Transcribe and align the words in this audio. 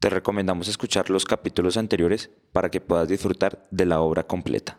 Te 0.00 0.10
recomendamos 0.10 0.68
escuchar 0.68 1.10
los 1.10 1.24
capítulos 1.24 1.76
anteriores 1.76 2.30
para 2.52 2.70
que 2.70 2.80
puedas 2.80 3.08
disfrutar 3.08 3.66
de 3.72 3.84
la 3.84 4.00
obra 4.00 4.22
completa. 4.22 4.78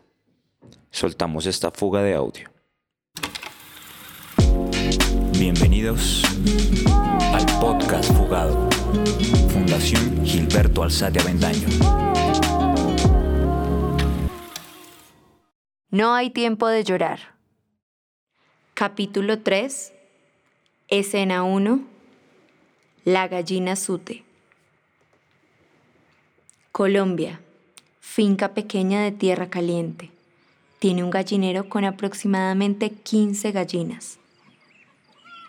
Soltamos 0.90 1.44
esta 1.44 1.70
fuga 1.70 2.02
de 2.02 2.14
audio. 2.14 2.48
Bienvenidos 5.38 6.22
al 7.34 7.44
podcast 7.60 8.10
Fugado, 8.14 8.70
Fundación 9.52 10.24
Gilberto 10.24 10.84
Alzate 10.84 11.20
Avendaño. 11.20 11.68
No 15.90 16.14
hay 16.14 16.30
tiempo 16.30 16.66
de 16.66 16.82
llorar. 16.82 17.34
Capítulo 18.72 19.42
3, 19.42 19.92
escena 20.88 21.42
1, 21.42 21.86
La 23.04 23.28
gallina 23.28 23.76
Sute. 23.76 24.29
Colombia, 26.72 27.40
finca 28.00 28.54
pequeña 28.54 29.02
de 29.02 29.10
tierra 29.10 29.50
caliente. 29.50 30.10
Tiene 30.78 31.02
un 31.02 31.10
gallinero 31.10 31.68
con 31.68 31.84
aproximadamente 31.84 32.90
15 32.90 33.50
gallinas. 33.50 34.18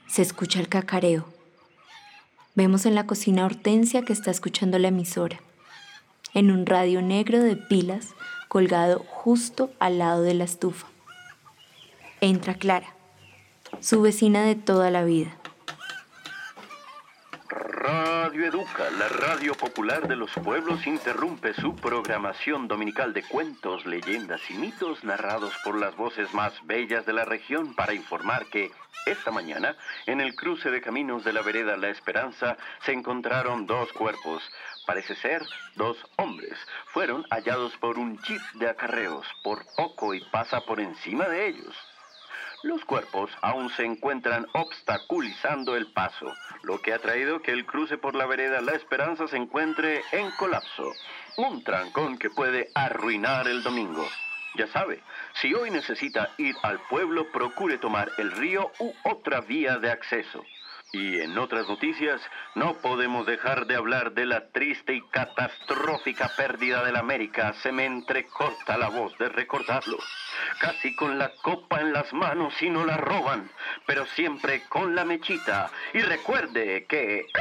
Se 0.08 0.24
escucha 0.24 0.60
el 0.60 0.68
cacareo. 0.68 1.26
Vemos 2.56 2.88
en 2.88 2.96
la 2.96 3.06
cocina 3.06 3.44
a 3.44 3.46
Hortensia 3.46 4.02
que 4.02 4.14
está 4.14 4.32
escuchando 4.32 4.80
la 4.80 4.88
emisora, 4.88 5.40
en 6.34 6.50
un 6.50 6.66
radio 6.66 7.04
negro 7.04 7.40
de 7.42 7.56
pilas 7.56 8.10
colgado 8.48 9.06
justo 9.08 9.72
al 9.80 10.00
lado 10.00 10.24
de 10.24 10.34
la 10.34 10.46
estufa. 10.46 10.88
Entra 12.20 12.56
Clara 12.56 12.96
su 13.80 14.02
vecina 14.02 14.44
de 14.44 14.56
toda 14.56 14.92
la 14.92 15.04
vida. 15.04 15.38
Radio 17.84 18.46
Educa, 18.46 18.92
la 18.92 19.08
radio 19.08 19.56
popular 19.56 20.08
de 20.08 20.16
los 20.16 20.30
pueblos, 20.34 20.86
interrumpe 20.86 21.56
su 21.56 21.76
programación 21.76 22.68
dominical 22.68 23.12
de 23.12 23.24
cuentos, 23.24 23.88
leyendas 23.88 24.40
y 24.52 24.54
mitos 24.54 25.04
narrados 25.04 25.52
por 25.64 25.80
las 25.80 25.96
voces 25.96 26.32
más 26.36 26.54
bellas 26.68 27.08
de 27.08 27.14
la 27.14 27.26
región 27.26 27.74
para 27.74 27.96
informar 27.96 28.46
que 28.52 28.70
esta 29.08 29.32
mañana, 29.32 29.76
en 30.06 30.22
el 30.22 30.36
cruce 30.36 30.70
de 30.70 30.80
caminos 30.80 31.24
de 31.24 31.34
la 31.34 31.42
vereda 31.42 31.76
La 31.76 31.90
Esperanza, 31.90 32.56
se 32.86 32.92
encontraron 32.92 33.66
dos 33.66 33.92
cuerpos. 33.94 34.44
Parece 34.86 35.16
ser 35.16 35.42
dos 35.76 35.98
hombres. 36.18 36.54
Fueron 36.94 37.26
hallados 37.32 37.76
por 37.78 37.98
un 37.98 38.22
chip 38.22 38.42
de 38.60 38.70
acarreos, 38.70 39.26
por 39.42 39.66
poco 39.76 40.14
y 40.14 40.24
pasa 40.26 40.62
por 40.62 40.80
encima 40.80 41.28
de 41.28 41.48
ellos. 41.48 41.76
Los 42.64 42.86
cuerpos 42.86 43.32
aún 43.42 43.72
se 43.72 43.84
encuentran 43.84 44.46
obstaculizando 44.54 45.76
el 45.76 45.88
paso, 45.88 46.32
lo 46.62 46.80
que 46.80 46.94
ha 46.94 47.00
traído 47.00 47.42
que 47.42 47.52
el 47.52 47.66
cruce 47.66 47.98
por 47.98 48.14
la 48.14 48.28
vereda 48.28 48.62
La 48.62 48.74
Esperanza 48.74 49.28
se 49.28 49.38
encuentre 49.38 50.04
en 50.12 50.30
colapso. 50.38 50.94
Un 51.38 51.64
trancón 51.64 52.20
que 52.20 52.30
puede 52.30 52.70
arruinar 52.76 53.48
el 53.48 53.64
domingo. 53.64 54.08
Ya 54.58 54.68
sabe, 54.68 55.02
si 55.42 55.56
hoy 55.56 55.72
necesita 55.72 56.30
ir 56.38 56.56
al 56.62 56.80
pueblo, 56.82 57.32
procure 57.32 57.80
tomar 57.80 58.12
el 58.18 58.32
río 58.32 58.72
u 58.78 58.94
otra 59.06 59.42
vía 59.42 59.80
de 59.80 59.90
acceso. 59.90 60.46
Y 60.94 61.22
en 61.22 61.38
otras 61.38 61.70
noticias, 61.70 62.22
no 62.56 62.74
podemos 62.82 63.26
dejar 63.26 63.66
de 63.66 63.76
hablar 63.76 64.12
de 64.12 64.26
la 64.26 64.52
triste 64.52 64.94
y 64.94 65.02
catastrófica 65.10 66.30
pérdida 66.36 66.84
del 66.84 66.98
América. 66.98 67.54
Se 67.64 67.72
me 67.72 67.86
entrecorta 67.86 68.78
la 68.78 68.90
voz 68.90 69.18
de 69.18 69.30
recordarlo. 69.30 69.98
Casi 70.60 70.94
con 70.96 71.18
la 71.18 71.32
copa 71.44 71.80
en 71.80 71.94
las 71.94 72.12
manos 72.12 72.62
y 72.62 72.70
no 72.70 72.86
la 72.86 72.98
roban, 72.98 73.50
pero 73.86 74.06
siempre 74.08 74.64
con 74.68 74.94
la 74.94 75.06
mechita. 75.06 75.72
Y 75.94 76.00
recuerde 76.00 76.86
que... 76.88 77.26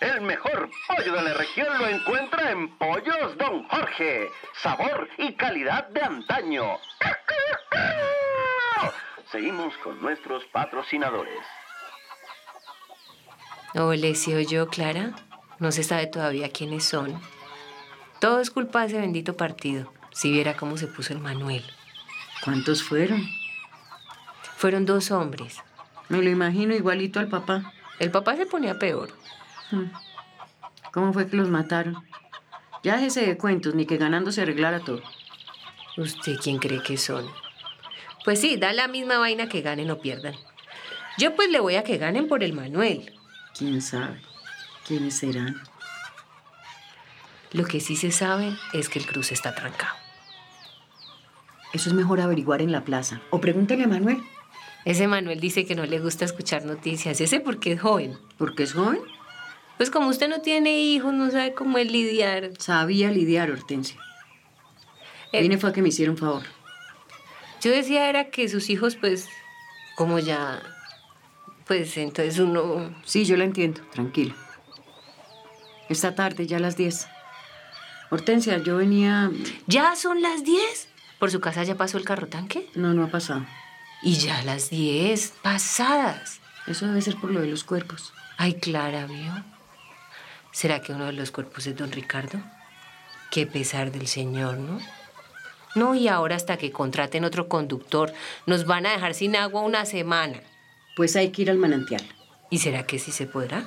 El 0.00 0.20
mejor 0.22 0.70
pollo 0.86 1.12
de 1.12 1.22
la 1.22 1.34
región 1.34 1.78
lo 1.78 1.86
encuentra 1.86 2.50
en 2.50 2.76
Pollos 2.76 3.36
Don 3.38 3.66
Jorge. 3.68 4.28
Sabor 4.54 5.08
y 5.18 5.34
calidad 5.34 5.88
de 5.88 6.02
antaño. 6.02 6.78
Seguimos 9.32 9.72
con 9.78 9.98
nuestros 10.02 10.44
patrocinadores. 10.52 11.40
No 13.72 13.90
les 13.94 14.26
yo, 14.26 14.68
Clara. 14.68 15.14
No 15.58 15.72
se 15.72 15.82
sabe 15.82 16.06
todavía 16.06 16.50
quiénes 16.50 16.84
son. 16.84 17.18
Todo 18.20 18.40
es 18.40 18.50
culpa 18.50 18.80
de 18.80 18.88
ese 18.88 19.00
bendito 19.00 19.34
partido. 19.38 19.90
Si 20.12 20.30
viera 20.30 20.54
cómo 20.54 20.76
se 20.76 20.86
puso 20.86 21.14
el 21.14 21.20
Manuel. 21.20 21.64
¿Cuántos 22.44 22.82
fueron? 22.82 23.26
Fueron 24.56 24.84
dos 24.84 25.10
hombres. 25.10 25.62
Me 26.10 26.20
lo 26.20 26.28
imagino 26.28 26.74
igualito 26.74 27.18
al 27.18 27.28
papá. 27.28 27.72
El 27.98 28.10
papá 28.10 28.36
se 28.36 28.44
ponía 28.44 28.78
peor. 28.78 29.08
Hmm. 29.70 29.86
¿Cómo 30.92 31.14
fue 31.14 31.26
que 31.26 31.36
los 31.36 31.48
mataron? 31.48 32.06
Ya 32.82 32.96
déjese 32.96 33.24
de 33.24 33.38
cuentos, 33.38 33.74
ni 33.74 33.86
que 33.86 33.96
ganando 33.96 34.30
se 34.30 34.42
arreglara 34.42 34.80
todo. 34.80 35.00
¿Usted 35.96 36.36
quién 36.42 36.58
cree 36.58 36.82
que 36.82 36.98
son? 36.98 37.26
Pues 38.24 38.40
sí, 38.40 38.56
da 38.56 38.72
la 38.72 38.88
misma 38.88 39.18
vaina 39.18 39.48
que 39.48 39.62
ganen 39.62 39.90
o 39.90 40.00
pierdan. 40.00 40.34
Yo 41.18 41.34
pues 41.34 41.50
le 41.50 41.60
voy 41.60 41.76
a 41.76 41.84
que 41.84 41.98
ganen 41.98 42.28
por 42.28 42.42
el 42.42 42.52
Manuel. 42.52 43.12
¿Quién 43.56 43.82
sabe? 43.82 44.20
¿Quiénes 44.86 45.18
serán? 45.18 45.60
Lo 47.52 47.64
que 47.64 47.80
sí 47.80 47.96
se 47.96 48.10
sabe 48.10 48.56
es 48.72 48.88
que 48.88 48.98
el 48.98 49.06
cruce 49.06 49.34
está 49.34 49.54
trancado. 49.54 49.94
Eso 51.72 51.88
es 51.88 51.94
mejor 51.94 52.20
averiguar 52.20 52.62
en 52.62 52.72
la 52.72 52.84
plaza. 52.84 53.20
O 53.30 53.40
pregúntale 53.40 53.84
a 53.84 53.88
Manuel. 53.88 54.22
Ese 54.84 55.06
Manuel 55.06 55.40
dice 55.40 55.64
que 55.64 55.74
no 55.74 55.84
le 55.86 56.00
gusta 56.00 56.24
escuchar 56.24 56.64
noticias. 56.64 57.20
Ese 57.20 57.40
porque 57.40 57.72
es 57.72 57.80
joven. 57.80 58.18
¿Por 58.38 58.54
qué 58.54 58.64
es 58.64 58.72
joven? 58.72 59.00
Pues 59.76 59.90
como 59.90 60.08
usted 60.08 60.28
no 60.28 60.40
tiene 60.40 60.80
hijos, 60.80 61.12
no 61.12 61.30
sabe 61.30 61.54
cómo 61.54 61.78
es 61.78 61.90
lidiar. 61.90 62.50
Sabía 62.58 63.10
lidiar, 63.10 63.50
Hortensia. 63.50 63.98
Eh, 65.32 65.40
Vine 65.40 65.58
fue 65.58 65.70
a 65.70 65.72
que 65.72 65.82
me 65.82 65.88
hiciera 65.88 66.10
un 66.10 66.18
favor. 66.18 66.42
Yo 67.62 67.70
decía 67.70 68.08
era 68.08 68.30
que 68.30 68.48
sus 68.48 68.68
hijos, 68.70 68.96
pues, 68.96 69.28
como 69.94 70.18
ya, 70.18 70.60
pues 71.66 71.96
entonces 71.96 72.38
uno... 72.40 72.92
Sí, 73.04 73.24
yo 73.24 73.36
la 73.36 73.44
entiendo, 73.44 73.80
tranquilo. 73.92 74.34
Esta 75.88 76.14
tarde, 76.14 76.46
ya 76.46 76.56
a 76.56 76.60
las 76.60 76.76
10. 76.76 77.06
Hortensia, 78.10 78.58
yo 78.58 78.76
venía... 78.76 79.30
¿Ya 79.68 79.94
son 79.94 80.22
las 80.22 80.42
10? 80.42 80.88
¿Por 81.20 81.30
su 81.30 81.40
casa 81.40 81.62
ya 81.62 81.76
pasó 81.76 81.98
el 81.98 82.04
carro 82.04 82.26
tanque? 82.26 82.68
No, 82.74 82.94
no 82.94 83.04
ha 83.04 83.10
pasado. 83.10 83.46
Y 84.02 84.16
ya 84.16 84.38
a 84.38 84.42
las 84.42 84.70
10, 84.70 85.34
pasadas. 85.40 86.40
Eso 86.66 86.88
debe 86.88 87.00
ser 87.00 87.16
por 87.16 87.30
lo 87.30 87.40
de 87.40 87.46
los 87.46 87.62
cuerpos. 87.62 88.12
Ay, 88.38 88.54
Clara, 88.54 89.06
¿vio? 89.06 89.44
¿Será 90.50 90.82
que 90.82 90.92
uno 90.92 91.06
de 91.06 91.12
los 91.12 91.30
cuerpos 91.30 91.66
es 91.68 91.76
don 91.76 91.92
Ricardo? 91.92 92.40
Qué 93.30 93.46
pesar 93.46 93.92
del 93.92 94.08
Señor, 94.08 94.58
¿no? 94.58 94.80
No, 95.74 95.94
y 95.94 96.08
ahora 96.08 96.36
hasta 96.36 96.56
que 96.56 96.72
contraten 96.72 97.24
otro 97.24 97.48
conductor, 97.48 98.12
nos 98.46 98.66
van 98.66 98.86
a 98.86 98.92
dejar 98.92 99.14
sin 99.14 99.36
agua 99.36 99.62
una 99.62 99.86
semana. 99.86 100.40
Pues 100.96 101.16
hay 101.16 101.30
que 101.30 101.42
ir 101.42 101.50
al 101.50 101.56
manantial. 101.56 102.02
¿Y 102.50 102.58
será 102.58 102.84
que 102.84 102.98
sí 102.98 103.12
se 103.12 103.26
podrá? 103.26 103.64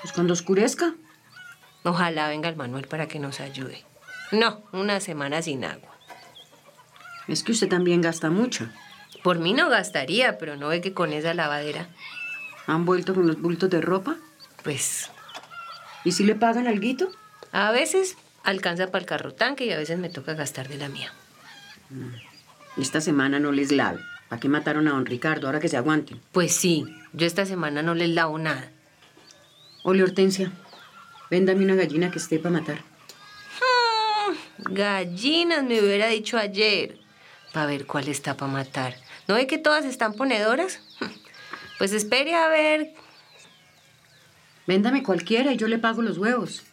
Pues 0.00 0.12
cuando 0.12 0.32
oscurezca. 0.32 0.94
Ojalá 1.84 2.28
venga 2.28 2.48
el 2.48 2.56
Manuel 2.56 2.86
para 2.86 3.06
que 3.06 3.18
nos 3.18 3.40
ayude. 3.40 3.84
No, 4.32 4.62
una 4.72 5.00
semana 5.00 5.42
sin 5.42 5.64
agua. 5.64 5.90
Es 7.28 7.42
que 7.42 7.52
usted 7.52 7.68
también 7.68 8.00
gasta 8.00 8.30
mucho. 8.30 8.68
Por 9.22 9.38
mí 9.38 9.52
no 9.52 9.68
gastaría, 9.68 10.38
pero 10.38 10.56
no 10.56 10.68
ve 10.68 10.80
que 10.80 10.94
con 10.94 11.12
esa 11.12 11.34
lavadera. 11.34 11.88
¿Han 12.66 12.84
vuelto 12.84 13.14
con 13.14 13.26
los 13.26 13.40
bultos 13.40 13.68
de 13.68 13.80
ropa? 13.80 14.16
Pues. 14.62 15.10
¿Y 16.04 16.12
si 16.12 16.24
le 16.24 16.34
pagan 16.34 16.66
alguito? 16.66 17.10
A 17.52 17.70
veces, 17.72 18.16
alcanza 18.50 18.86
para 18.86 19.00
el 19.00 19.06
carro 19.06 19.34
tanque 19.34 19.66
y 19.66 19.72
a 19.72 19.76
veces 19.76 19.98
me 19.98 20.08
toca 20.08 20.34
gastar 20.34 20.68
de 20.68 20.78
la 20.78 20.88
mía. 20.88 21.12
Mm. 21.90 22.80
Esta 22.80 23.00
semana 23.00 23.38
no 23.38 23.52
les 23.52 23.72
lave. 23.72 24.00
¿Para 24.28 24.40
qué 24.40 24.48
mataron 24.48 24.88
a 24.88 24.92
don 24.92 25.06
Ricardo 25.06 25.46
ahora 25.46 25.60
que 25.60 25.68
se 25.68 25.76
aguanten? 25.76 26.20
Pues 26.32 26.54
sí, 26.54 26.84
yo 27.12 27.26
esta 27.26 27.44
semana 27.44 27.82
no 27.82 27.94
les 27.94 28.08
lavo 28.10 28.38
nada. 28.38 28.70
Ole, 29.82 30.02
Hortensia, 30.02 30.50
véndame 31.30 31.64
una 31.64 31.74
gallina 31.74 32.10
que 32.10 32.18
esté 32.18 32.38
para 32.38 32.58
matar. 32.58 32.78
Hmm, 33.58 34.72
gallinas 34.72 35.64
me 35.64 35.80
hubiera 35.80 36.08
dicho 36.08 36.38
ayer. 36.38 36.98
Para 37.52 37.66
ver 37.66 37.86
cuál 37.86 38.08
está 38.08 38.36
para 38.36 38.52
matar. 38.52 38.94
¿No 39.26 39.34
ve 39.34 39.46
que 39.46 39.58
todas 39.58 39.84
están 39.84 40.14
ponedoras? 40.14 40.80
Pues 41.78 41.92
espere 41.92 42.34
a 42.34 42.48
ver. 42.48 42.92
Véndame 44.66 45.02
cualquiera 45.02 45.52
y 45.52 45.56
yo 45.56 45.68
le 45.68 45.78
pago 45.78 46.02
los 46.02 46.18
huevos. 46.18 46.64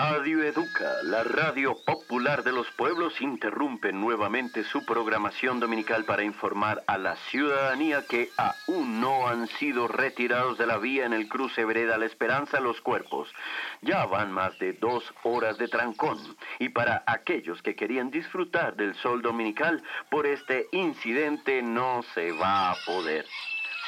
Radio 0.00 0.44
Educa, 0.44 1.02
la 1.02 1.24
radio 1.24 1.76
popular 1.84 2.44
de 2.44 2.52
los 2.52 2.70
pueblos, 2.70 3.20
interrumpe 3.20 3.92
nuevamente 3.92 4.62
su 4.62 4.86
programación 4.86 5.58
dominical 5.58 6.04
para 6.04 6.22
informar 6.22 6.84
a 6.86 6.98
la 6.98 7.16
ciudadanía 7.16 8.04
que 8.08 8.30
aún 8.36 9.00
no 9.00 9.26
han 9.26 9.48
sido 9.48 9.88
retirados 9.88 10.56
de 10.56 10.68
la 10.68 10.78
vía 10.78 11.04
en 11.04 11.14
el 11.14 11.28
cruce 11.28 11.64
Vereda 11.64 11.98
La 11.98 12.06
Esperanza 12.06 12.60
los 12.60 12.80
cuerpos. 12.80 13.28
Ya 13.82 14.06
van 14.06 14.30
más 14.30 14.56
de 14.60 14.74
dos 14.74 15.02
horas 15.24 15.58
de 15.58 15.66
trancón 15.66 16.36
y 16.60 16.68
para 16.68 17.02
aquellos 17.04 17.60
que 17.60 17.74
querían 17.74 18.12
disfrutar 18.12 18.76
del 18.76 18.94
sol 18.94 19.20
dominical 19.20 19.82
por 20.12 20.28
este 20.28 20.68
incidente 20.70 21.60
no 21.60 22.04
se 22.14 22.30
va 22.30 22.70
a 22.70 22.76
poder. 22.86 23.26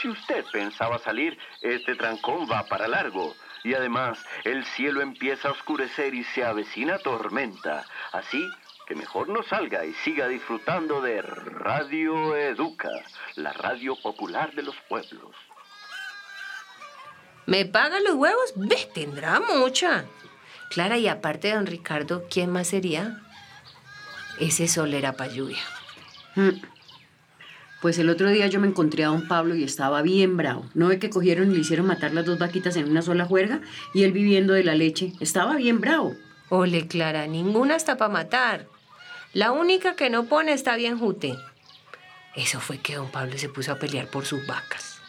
Si 0.03 0.09
usted 0.09 0.45
pensaba 0.51 0.99
salir, 0.99 1.39
este 1.63 1.95
trancón 1.95 2.49
va 2.51 2.65
para 2.65 2.89
largo. 2.89 3.33
Y 3.63 3.75
además, 3.75 4.19
el 4.45 4.65
cielo 4.65 5.03
empieza 5.03 5.49
a 5.49 5.53
oscurecer 5.53 6.15
y 6.15 6.25
se 6.25 6.45
avecina 6.45 6.99
tormenta. 6.99 7.85
Así 8.13 8.49
que 8.87 8.95
mejor 8.95 9.29
no 9.29 9.43
salga 9.43 9.85
y 9.85 9.93
siga 10.05 10.27
disfrutando 10.29 11.01
de 11.01 11.23
Radio 11.23 12.35
Educa, 12.37 12.91
la 13.37 13.53
radio 13.53 13.95
popular 14.03 14.53
de 14.55 14.63
los 14.63 14.75
pueblos. 14.89 15.35
¿Me 17.47 17.65
pagan 17.67 18.03
los 18.05 18.15
huevos? 18.15 18.53
Ve, 18.57 18.89
tendrá 18.95 19.41
mucha. 19.41 20.05
Clara, 20.71 20.99
y 20.99 21.09
aparte 21.09 21.49
de 21.49 21.55
don 21.55 21.67
Ricardo, 21.67 22.25
¿quién 22.31 22.51
más 22.51 22.69
sería? 22.69 23.21
Ese 24.39 24.69
sol 24.69 24.95
era 24.95 25.13
pa' 25.15 25.27
lluvia. 25.27 25.63
Mm. 26.37 26.63
Pues 27.81 27.99
el 27.99 28.11
otro 28.11 28.29
día 28.31 28.47
yo 28.47 28.61
me 28.61 28.67
encontré 28.67 29.05
a 29.05 29.09
don 29.09 29.27
Pablo 29.27 29.55
y 29.55 29.65
estaba 29.65 30.03
bien 30.03 30.37
bravo. 30.37 30.67
¿No 30.75 30.89
ve 30.89 30.99
que 30.99 31.09
cogieron 31.09 31.51
y 31.51 31.55
le 31.55 31.61
hicieron 31.61 31.87
matar 31.87 32.13
las 32.13 32.27
dos 32.27 32.39
vaquitas 32.39 32.77
en 32.77 32.91
una 32.91 33.01
sola 33.01 33.25
juerga? 33.25 33.63
Y 33.95 34.03
él 34.03 34.13
viviendo 34.13 34.53
de 34.53 34.65
la 34.65 34.75
leche. 34.75 35.15
Estaba 35.19 35.57
bien 35.57 35.81
bravo. 35.81 36.15
Ole, 36.51 36.87
Clara, 36.89 37.27
ninguna 37.27 37.77
está 37.77 37.97
para 37.97 38.13
matar. 38.13 38.67
La 39.33 39.53
única 39.53 39.97
que 39.97 40.11
no 40.11 40.25
pone 40.25 40.53
está 40.53 40.77
bien 40.77 40.99
jute. 40.99 41.37
Eso 42.37 42.61
fue 42.61 42.79
que 42.79 42.97
don 42.97 43.11
Pablo 43.11 43.39
se 43.39 43.49
puso 43.49 43.73
a 43.73 43.79
pelear 43.79 44.09
por 44.09 44.27
sus 44.27 44.47
vacas. 44.47 45.01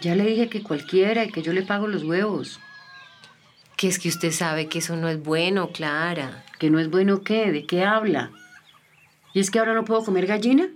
Ya 0.00 0.14
le 0.14 0.24
dije 0.24 0.48
que 0.48 0.62
cualquiera 0.62 1.24
y 1.24 1.30
que 1.30 1.42
yo 1.42 1.52
le 1.52 1.62
pago 1.62 1.86
los 1.86 2.02
huevos. 2.02 2.60
Que 3.76 3.88
es 3.88 3.98
que 3.98 4.08
usted 4.08 4.32
sabe 4.32 4.68
que 4.68 4.80
eso 4.80 4.96
no 4.96 5.08
es 5.08 5.22
bueno, 5.22 5.70
Clara. 5.70 6.44
¿Que 6.58 6.68
no 6.68 6.78
es 6.78 6.90
bueno 6.90 7.22
qué? 7.22 7.52
¿De 7.52 7.64
qué 7.64 7.84
habla? 7.84 8.30
¿Y 9.32 9.40
es 9.40 9.50
que 9.50 9.60
ahora 9.60 9.74
no 9.74 9.84
puedo 9.84 10.04
comer 10.04 10.26
gallina? 10.26 10.68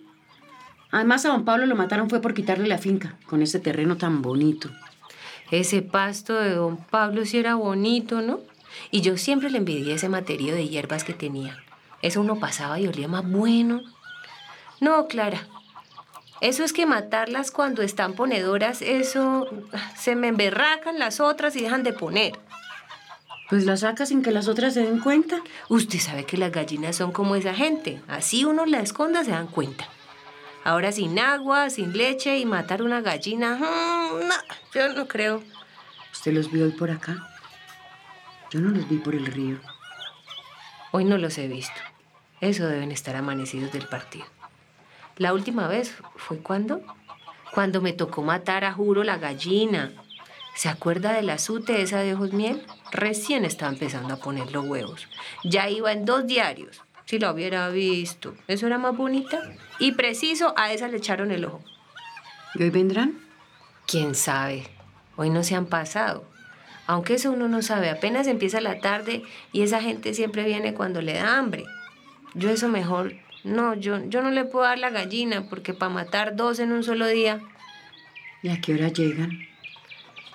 Además, 0.90 1.24
a 1.24 1.28
don 1.28 1.44
Pablo 1.44 1.66
lo 1.66 1.76
mataron 1.76 2.08
fue 2.08 2.20
por 2.20 2.34
quitarle 2.34 2.68
la 2.68 2.78
finca, 2.78 3.16
con 3.26 3.42
ese 3.42 3.58
terreno 3.58 3.96
tan 3.96 4.22
bonito. 4.22 4.70
Ese 5.50 5.82
pasto 5.82 6.34
de 6.34 6.54
don 6.54 6.76
Pablo 6.76 7.24
sí 7.24 7.38
era 7.38 7.54
bonito, 7.54 8.22
¿no? 8.22 8.40
Y 8.90 9.00
yo 9.00 9.16
siempre 9.16 9.50
le 9.50 9.58
envidié 9.58 9.94
ese 9.94 10.08
materio 10.08 10.54
de 10.54 10.68
hierbas 10.68 11.04
que 11.04 11.14
tenía. 11.14 11.56
Eso 12.02 12.20
uno 12.20 12.38
pasaba 12.38 12.78
y 12.78 12.86
olía 12.86 13.08
más 13.08 13.28
bueno. 13.28 13.82
No, 14.80 15.06
Clara. 15.06 15.46
Eso 16.40 16.64
es 16.64 16.72
que 16.72 16.84
matarlas 16.84 17.50
cuando 17.50 17.82
están 17.82 18.12
ponedoras, 18.12 18.82
eso 18.82 19.48
se 19.96 20.16
me 20.16 20.28
emberracan 20.28 20.98
las 20.98 21.18
otras 21.18 21.56
y 21.56 21.62
dejan 21.62 21.82
de 21.82 21.94
poner. 21.94 22.38
Pues 23.48 23.64
las 23.64 23.80
saca 23.80 24.04
sin 24.04 24.22
que 24.22 24.32
las 24.32 24.48
otras 24.48 24.74
se 24.74 24.82
den 24.82 24.98
cuenta. 24.98 25.40
Usted 25.68 25.98
sabe 25.98 26.24
que 26.24 26.36
las 26.36 26.52
gallinas 26.52 26.96
son 26.96 27.12
como 27.12 27.36
esa 27.36 27.54
gente. 27.54 28.02
Así 28.08 28.44
uno 28.44 28.66
la 28.66 28.80
esconda 28.80 29.24
se 29.24 29.30
dan 29.30 29.46
cuenta. 29.46 29.88
Ahora 30.66 30.90
sin 30.90 31.16
agua, 31.20 31.70
sin 31.70 31.96
leche 31.96 32.38
y 32.38 32.44
matar 32.44 32.82
una 32.82 33.00
gallina, 33.00 33.54
mm, 33.54 34.26
no, 34.26 34.34
yo 34.74 34.92
no 34.94 35.06
creo. 35.06 35.40
¿Usted 36.12 36.32
los 36.32 36.50
vio 36.50 36.64
hoy 36.64 36.72
por 36.72 36.90
acá? 36.90 37.30
Yo 38.50 38.58
no 38.58 38.70
los 38.70 38.88
vi 38.88 38.96
por 38.96 39.14
el 39.14 39.26
río. 39.26 39.60
Hoy 40.90 41.04
no 41.04 41.18
los 41.18 41.38
he 41.38 41.46
visto. 41.46 41.80
Eso 42.40 42.66
deben 42.66 42.90
estar 42.90 43.14
amanecidos 43.14 43.70
del 43.70 43.86
partido. 43.86 44.26
La 45.18 45.34
última 45.34 45.68
vez 45.68 45.94
fue 46.16 46.38
cuando? 46.38 46.82
Cuando 47.54 47.80
me 47.80 47.92
tocó 47.92 48.24
matar 48.24 48.64
a 48.64 48.72
juro 48.72 49.04
la 49.04 49.18
gallina. 49.18 49.92
¿Se 50.56 50.68
acuerda 50.68 51.12
de 51.12 51.22
la 51.22 51.34
azute 51.34 51.80
esa 51.80 52.00
de 52.00 52.14
ojos 52.14 52.32
miel? 52.32 52.66
Recién 52.90 53.44
estaba 53.44 53.70
empezando 53.70 54.14
a 54.14 54.16
poner 54.16 54.50
los 54.50 54.66
huevos. 54.66 55.06
Ya 55.44 55.70
iba 55.70 55.92
en 55.92 56.04
dos 56.04 56.26
diarios. 56.26 56.82
Si 57.06 57.18
la 57.18 57.32
hubiera 57.32 57.68
visto. 57.70 58.34
¿Eso 58.48 58.66
era 58.66 58.78
más 58.78 58.96
bonita? 58.96 59.40
Y 59.78 59.92
preciso, 59.92 60.52
a 60.56 60.72
esa 60.72 60.88
le 60.88 60.98
echaron 60.98 61.30
el 61.30 61.44
ojo. 61.44 61.62
¿Y 62.54 62.62
hoy 62.64 62.70
vendrán? 62.70 63.18
¿Quién 63.86 64.14
sabe? 64.14 64.64
Hoy 65.16 65.30
no 65.30 65.42
se 65.42 65.54
han 65.54 65.66
pasado. 65.66 66.24
Aunque 66.86 67.14
eso 67.14 67.32
uno 67.32 67.48
no 67.48 67.62
sabe, 67.62 67.90
apenas 67.90 68.26
empieza 68.26 68.60
la 68.60 68.80
tarde 68.80 69.22
y 69.52 69.62
esa 69.62 69.80
gente 69.80 70.14
siempre 70.14 70.44
viene 70.44 70.74
cuando 70.74 71.00
le 71.00 71.14
da 71.14 71.38
hambre. 71.38 71.64
Yo 72.34 72.50
eso 72.50 72.68
mejor, 72.68 73.14
no, 73.44 73.74
yo, 73.74 74.04
yo 74.08 74.22
no 74.22 74.30
le 74.30 74.44
puedo 74.44 74.64
dar 74.64 74.78
la 74.78 74.90
gallina 74.90 75.48
porque 75.48 75.74
para 75.74 75.92
matar 75.92 76.36
dos 76.36 76.58
en 76.58 76.72
un 76.72 76.84
solo 76.84 77.06
día, 77.06 77.40
¿Y 78.42 78.50
a 78.50 78.60
qué 78.60 78.74
hora 78.74 78.88
llegan? 78.88 79.30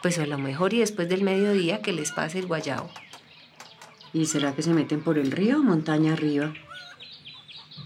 pues 0.02 0.18
a 0.20 0.26
lo 0.26 0.38
mejor 0.38 0.74
y 0.74 0.80
después 0.80 1.08
del 1.08 1.24
mediodía 1.24 1.82
que 1.82 1.94
les 1.94 2.12
pase 2.12 2.40
el 2.40 2.48
guayabo. 2.48 2.90
¿Y 4.14 4.26
será 4.26 4.54
que 4.54 4.62
se 4.62 4.74
meten 4.74 5.02
por 5.02 5.18
el 5.18 5.32
río 5.32 5.60
o 5.60 5.64
montaña 5.64 6.14
arriba? 6.14 6.54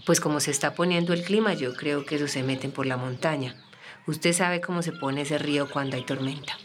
Pues 0.04 0.20
como 0.20 0.40
se 0.40 0.50
está 0.50 0.74
poniendo 0.74 1.12
el 1.12 1.22
clima, 1.22 1.54
yo 1.54 1.74
creo 1.74 2.04
que 2.04 2.16
eso 2.16 2.28
se 2.28 2.42
meten 2.42 2.72
por 2.72 2.86
la 2.86 2.96
montaña. 2.96 3.54
Usted 4.06 4.32
sabe 4.32 4.60
cómo 4.60 4.82
se 4.82 4.92
pone 4.92 5.22
ese 5.22 5.38
río 5.38 5.68
cuando 5.68 5.96
hay 5.96 6.04
tormenta. 6.04 6.56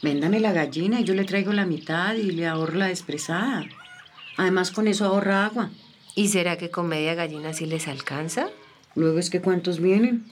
Véndame 0.00 0.38
la 0.38 0.52
gallina 0.52 1.00
y 1.00 1.04
yo 1.04 1.14
le 1.14 1.24
traigo 1.24 1.52
la 1.52 1.66
mitad 1.66 2.14
y 2.14 2.30
le 2.30 2.46
ahorro 2.46 2.74
la 2.74 2.86
despresada. 2.86 3.66
Además, 4.36 4.70
con 4.70 4.86
eso 4.86 5.06
ahorra 5.06 5.44
agua. 5.44 5.70
¿Y 6.14 6.28
será 6.28 6.56
que 6.56 6.70
con 6.70 6.88
media 6.88 7.14
gallina 7.14 7.52
sí 7.52 7.66
les 7.66 7.88
alcanza? 7.88 8.48
Luego 8.94 9.18
es 9.18 9.30
que 9.30 9.40
¿cuántos 9.40 9.80
vienen? 9.80 10.24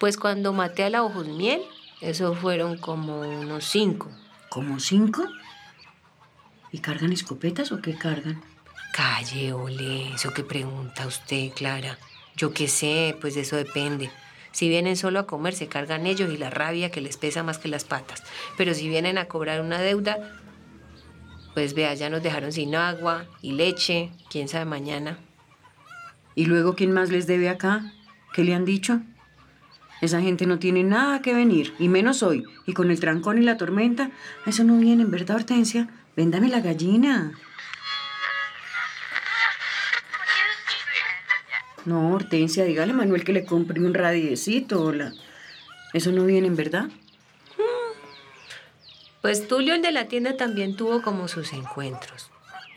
Pues 0.00 0.16
cuando 0.16 0.52
maté 0.52 0.82
a 0.82 0.90
la 0.90 1.04
ojos 1.04 1.28
miel, 1.28 1.62
eso 2.00 2.34
fueron 2.34 2.78
como 2.78 3.20
unos 3.20 3.64
cinco. 3.64 4.10
¿Como 4.48 4.80
cinco? 4.80 5.24
¿Y 6.72 6.78
cargan 6.78 7.12
escopetas 7.12 7.70
o 7.70 7.82
qué 7.82 7.94
cargan? 7.94 8.42
Calle, 8.94 9.52
ole, 9.52 10.14
eso 10.14 10.32
que 10.32 10.42
pregunta 10.42 11.06
usted, 11.06 11.50
Clara. 11.52 11.98
Yo 12.34 12.52
qué 12.52 12.66
sé, 12.66 13.16
pues 13.20 13.36
eso 13.36 13.56
depende. 13.56 14.10
Si 14.52 14.68
vienen 14.68 14.96
solo 14.96 15.20
a 15.20 15.26
comer, 15.26 15.54
se 15.54 15.68
cargan 15.68 16.06
ellos 16.06 16.32
y 16.32 16.38
la 16.38 16.50
rabia 16.50 16.90
que 16.90 17.00
les 17.00 17.16
pesa 17.18 17.42
más 17.42 17.58
que 17.58 17.68
las 17.68 17.84
patas. 17.84 18.22
Pero 18.56 18.74
si 18.74 18.88
vienen 18.88 19.18
a 19.18 19.26
cobrar 19.26 19.60
una 19.60 19.80
deuda, 19.80 20.16
pues 21.54 21.74
vea, 21.74 21.94
ya 21.94 22.08
nos 22.08 22.22
dejaron 22.22 22.52
sin 22.52 22.74
agua 22.74 23.26
y 23.42 23.52
leche, 23.52 24.10
quién 24.30 24.48
sabe 24.48 24.64
mañana. 24.64 25.18
¿Y 26.34 26.46
luego 26.46 26.74
quién 26.74 26.92
más 26.92 27.10
les 27.10 27.26
debe 27.26 27.50
acá? 27.50 27.92
¿Qué 28.32 28.44
le 28.44 28.54
han 28.54 28.64
dicho? 28.64 29.00
Esa 30.00 30.20
gente 30.20 30.46
no 30.46 30.58
tiene 30.58 30.82
nada 30.82 31.22
que 31.22 31.34
venir, 31.34 31.74
y 31.78 31.88
menos 31.88 32.22
hoy. 32.22 32.44
Y 32.66 32.72
con 32.72 32.90
el 32.90 32.98
trancón 32.98 33.38
y 33.38 33.42
la 33.42 33.56
tormenta, 33.56 34.10
eso 34.46 34.64
no 34.64 34.78
viene, 34.78 35.04
¿verdad, 35.04 35.36
Hortensia? 35.36 35.88
Véndame 36.16 36.48
la 36.48 36.60
gallina. 36.60 37.32
No, 41.84 42.12
Hortensia, 42.12 42.64
dígale 42.64 42.92
a 42.92 42.96
Manuel 42.96 43.24
que 43.24 43.32
le 43.32 43.44
compre 43.44 43.80
un 43.80 43.94
radiecito. 43.94 44.92
la- 44.92 45.12
Eso 45.92 46.10
no 46.12 46.24
viene, 46.24 46.48
¿verdad? 46.50 46.86
Pues 49.20 49.46
Tulio, 49.46 49.74
el 49.74 49.82
de 49.82 49.92
la 49.92 50.06
tienda, 50.08 50.36
también 50.36 50.76
tuvo 50.76 51.02
como 51.02 51.28
sus 51.28 51.52
encuentros. 51.52 52.30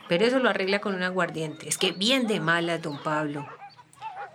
Pero 0.08 0.24
eso 0.24 0.38
lo 0.38 0.48
arregla 0.48 0.80
con 0.80 0.94
un 0.94 1.02
aguardiente. 1.02 1.68
Es 1.68 1.78
que 1.78 1.92
bien 1.92 2.26
de 2.26 2.40
malas, 2.40 2.82
don 2.82 3.02
Pablo. 3.02 3.46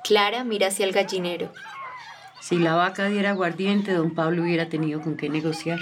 Clara 0.03 0.43
mira 0.43 0.67
hacia 0.67 0.85
el 0.85 0.91
gallinero. 0.93 1.53
Si 2.41 2.57
la 2.57 2.73
vaca 2.75 3.05
diera 3.07 3.29
aguardiente, 3.29 3.93
don 3.93 4.13
Pablo 4.15 4.41
hubiera 4.41 4.67
tenido 4.67 4.99
con 5.01 5.15
qué 5.15 5.29
negociar. 5.29 5.79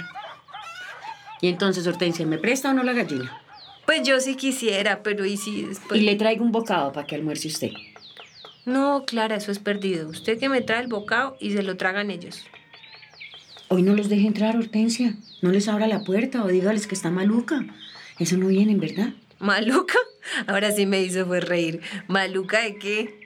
Y 1.40 1.48
entonces, 1.48 1.86
Hortensia, 1.86 2.26
¿me 2.26 2.38
presta 2.38 2.70
o 2.70 2.74
no 2.74 2.82
la 2.82 2.92
gallina? 2.92 3.40
Pues 3.86 4.02
yo 4.02 4.20
sí 4.20 4.36
quisiera, 4.36 5.02
pero 5.02 5.24
¿y 5.24 5.36
si 5.36 5.62
después...? 5.62 6.00
Y 6.00 6.04
le 6.04 6.16
traigo 6.16 6.44
un 6.44 6.52
bocado 6.52 6.92
para 6.92 7.06
que 7.06 7.14
almuerce 7.14 7.48
usted. 7.48 7.70
No, 8.66 9.04
Clara, 9.06 9.36
eso 9.36 9.50
es 9.50 9.58
perdido. 9.58 10.08
Usted 10.08 10.38
que 10.38 10.48
me 10.48 10.60
trae 10.60 10.82
el 10.82 10.88
bocado 10.88 11.36
y 11.40 11.52
se 11.52 11.62
lo 11.62 11.76
tragan 11.76 12.10
ellos. 12.10 12.44
Hoy 13.68 13.82
no 13.82 13.94
los 13.94 14.08
deje 14.08 14.26
entrar, 14.26 14.56
Hortensia. 14.56 15.16
No 15.42 15.50
les 15.50 15.68
abra 15.68 15.86
la 15.86 16.04
puerta 16.04 16.44
o 16.44 16.48
dígales 16.48 16.86
que 16.86 16.94
está 16.94 17.10
maluca. 17.10 17.64
Eso 18.18 18.36
no 18.36 18.48
viene, 18.48 18.76
¿verdad? 18.76 19.14
¿Maluca? 19.38 19.98
Ahora 20.46 20.70
sí 20.72 20.86
me 20.86 21.00
hizo 21.00 21.24
fue 21.26 21.40
reír. 21.40 21.80
¿Maluca 22.06 22.60
de 22.60 22.76
qué? 22.76 23.20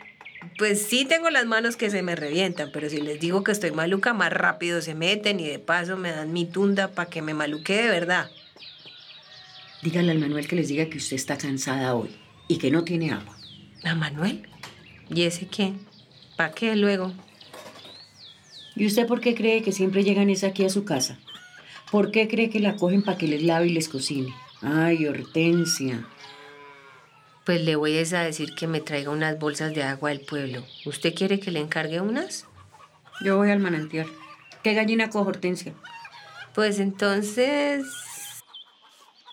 Pues 0.57 0.83
sí 0.83 1.05
tengo 1.05 1.31
las 1.31 1.47
manos 1.47 1.77
que 1.77 1.91
se 1.91 2.03
me 2.03 2.15
revientan, 2.15 2.71
pero 2.73 2.89
si 2.89 3.01
les 3.01 3.19
digo 3.19 3.43
que 3.43 3.51
estoy 3.51 3.73
maluca, 3.73 4.13
más 4.13 4.33
rápido 4.33 4.81
se 4.83 4.95
meten 4.95 5.41
y 5.41 5.49
de 5.49 5.59
paso 5.59 5.97
me 5.97 6.11
dan 6.11 6.33
mi 6.33 6.45
tunda 6.45 6.93
para 6.93 7.11
que 7.11 7.23
me 7.23 7.35
maluque 7.35 7.75
de 7.75 7.89
verdad. 7.89 8.31
Dígale 9.83 10.13
al 10.13 10.19
Manuel 10.19 10.47
que 10.47 10.57
les 10.57 10.69
diga 10.69 10.87
que 10.87 10.99
usted 10.99 11.17
está 11.17 11.37
cansada 11.37 11.95
hoy 11.95 12.11
y 12.49 12.59
que 12.59 12.71
no 12.71 12.85
tiene 12.85 13.11
agua. 13.11 13.37
¿A 13.83 13.95
Manuel? 13.95 14.47
¿Y 15.11 15.23
ese 15.23 15.47
qué? 15.47 15.73
¿Para 16.37 16.53
qué 16.53 16.77
luego? 16.77 17.13
¿Y 18.77 18.87
usted 18.87 19.07
por 19.07 19.21
qué 19.21 19.35
cree 19.35 19.63
que 19.63 19.73
siempre 19.73 20.05
llegan 20.05 20.31
es 20.31 20.45
aquí 20.45 20.65
a 20.65 20.71
su 20.71 20.85
casa? 20.85 21.19
¿Por 21.91 22.11
qué 22.11 22.29
cree 22.29 22.49
que 22.49 22.61
la 22.61 22.77
cogen 22.77 23.03
para 23.03 23.19
que 23.19 23.29
les 23.29 23.43
lave 23.43 23.67
y 23.67 23.71
les 23.71 23.89
cocine? 23.89 24.33
Ay, 24.63 25.07
Hortensia. 25.07 26.07
Pues 27.45 27.61
le 27.61 27.77
voy 27.77 27.97
a 27.99 28.23
decir 28.23 28.55
que 28.55 28.67
me 28.67 28.81
traiga 28.81 29.11
unas 29.11 29.39
bolsas 29.39 29.75
de 29.75 29.83
agua 29.83 30.11
del 30.11 30.21
pueblo. 30.21 30.65
¿Usted 30.87 31.15
quiere 31.15 31.41
que 31.41 31.51
le 31.51 31.61
encargue 31.61 32.01
unas? 32.01 32.47
Yo 33.23 33.37
voy 33.37 33.51
al 33.51 33.59
manantial. 33.59 34.07
¿Qué 34.63 34.73
gallina 34.73 35.11
cojo, 35.11 35.29
Hortensia? 35.29 35.75
Pues 36.55 36.81
entonces... 36.81 37.85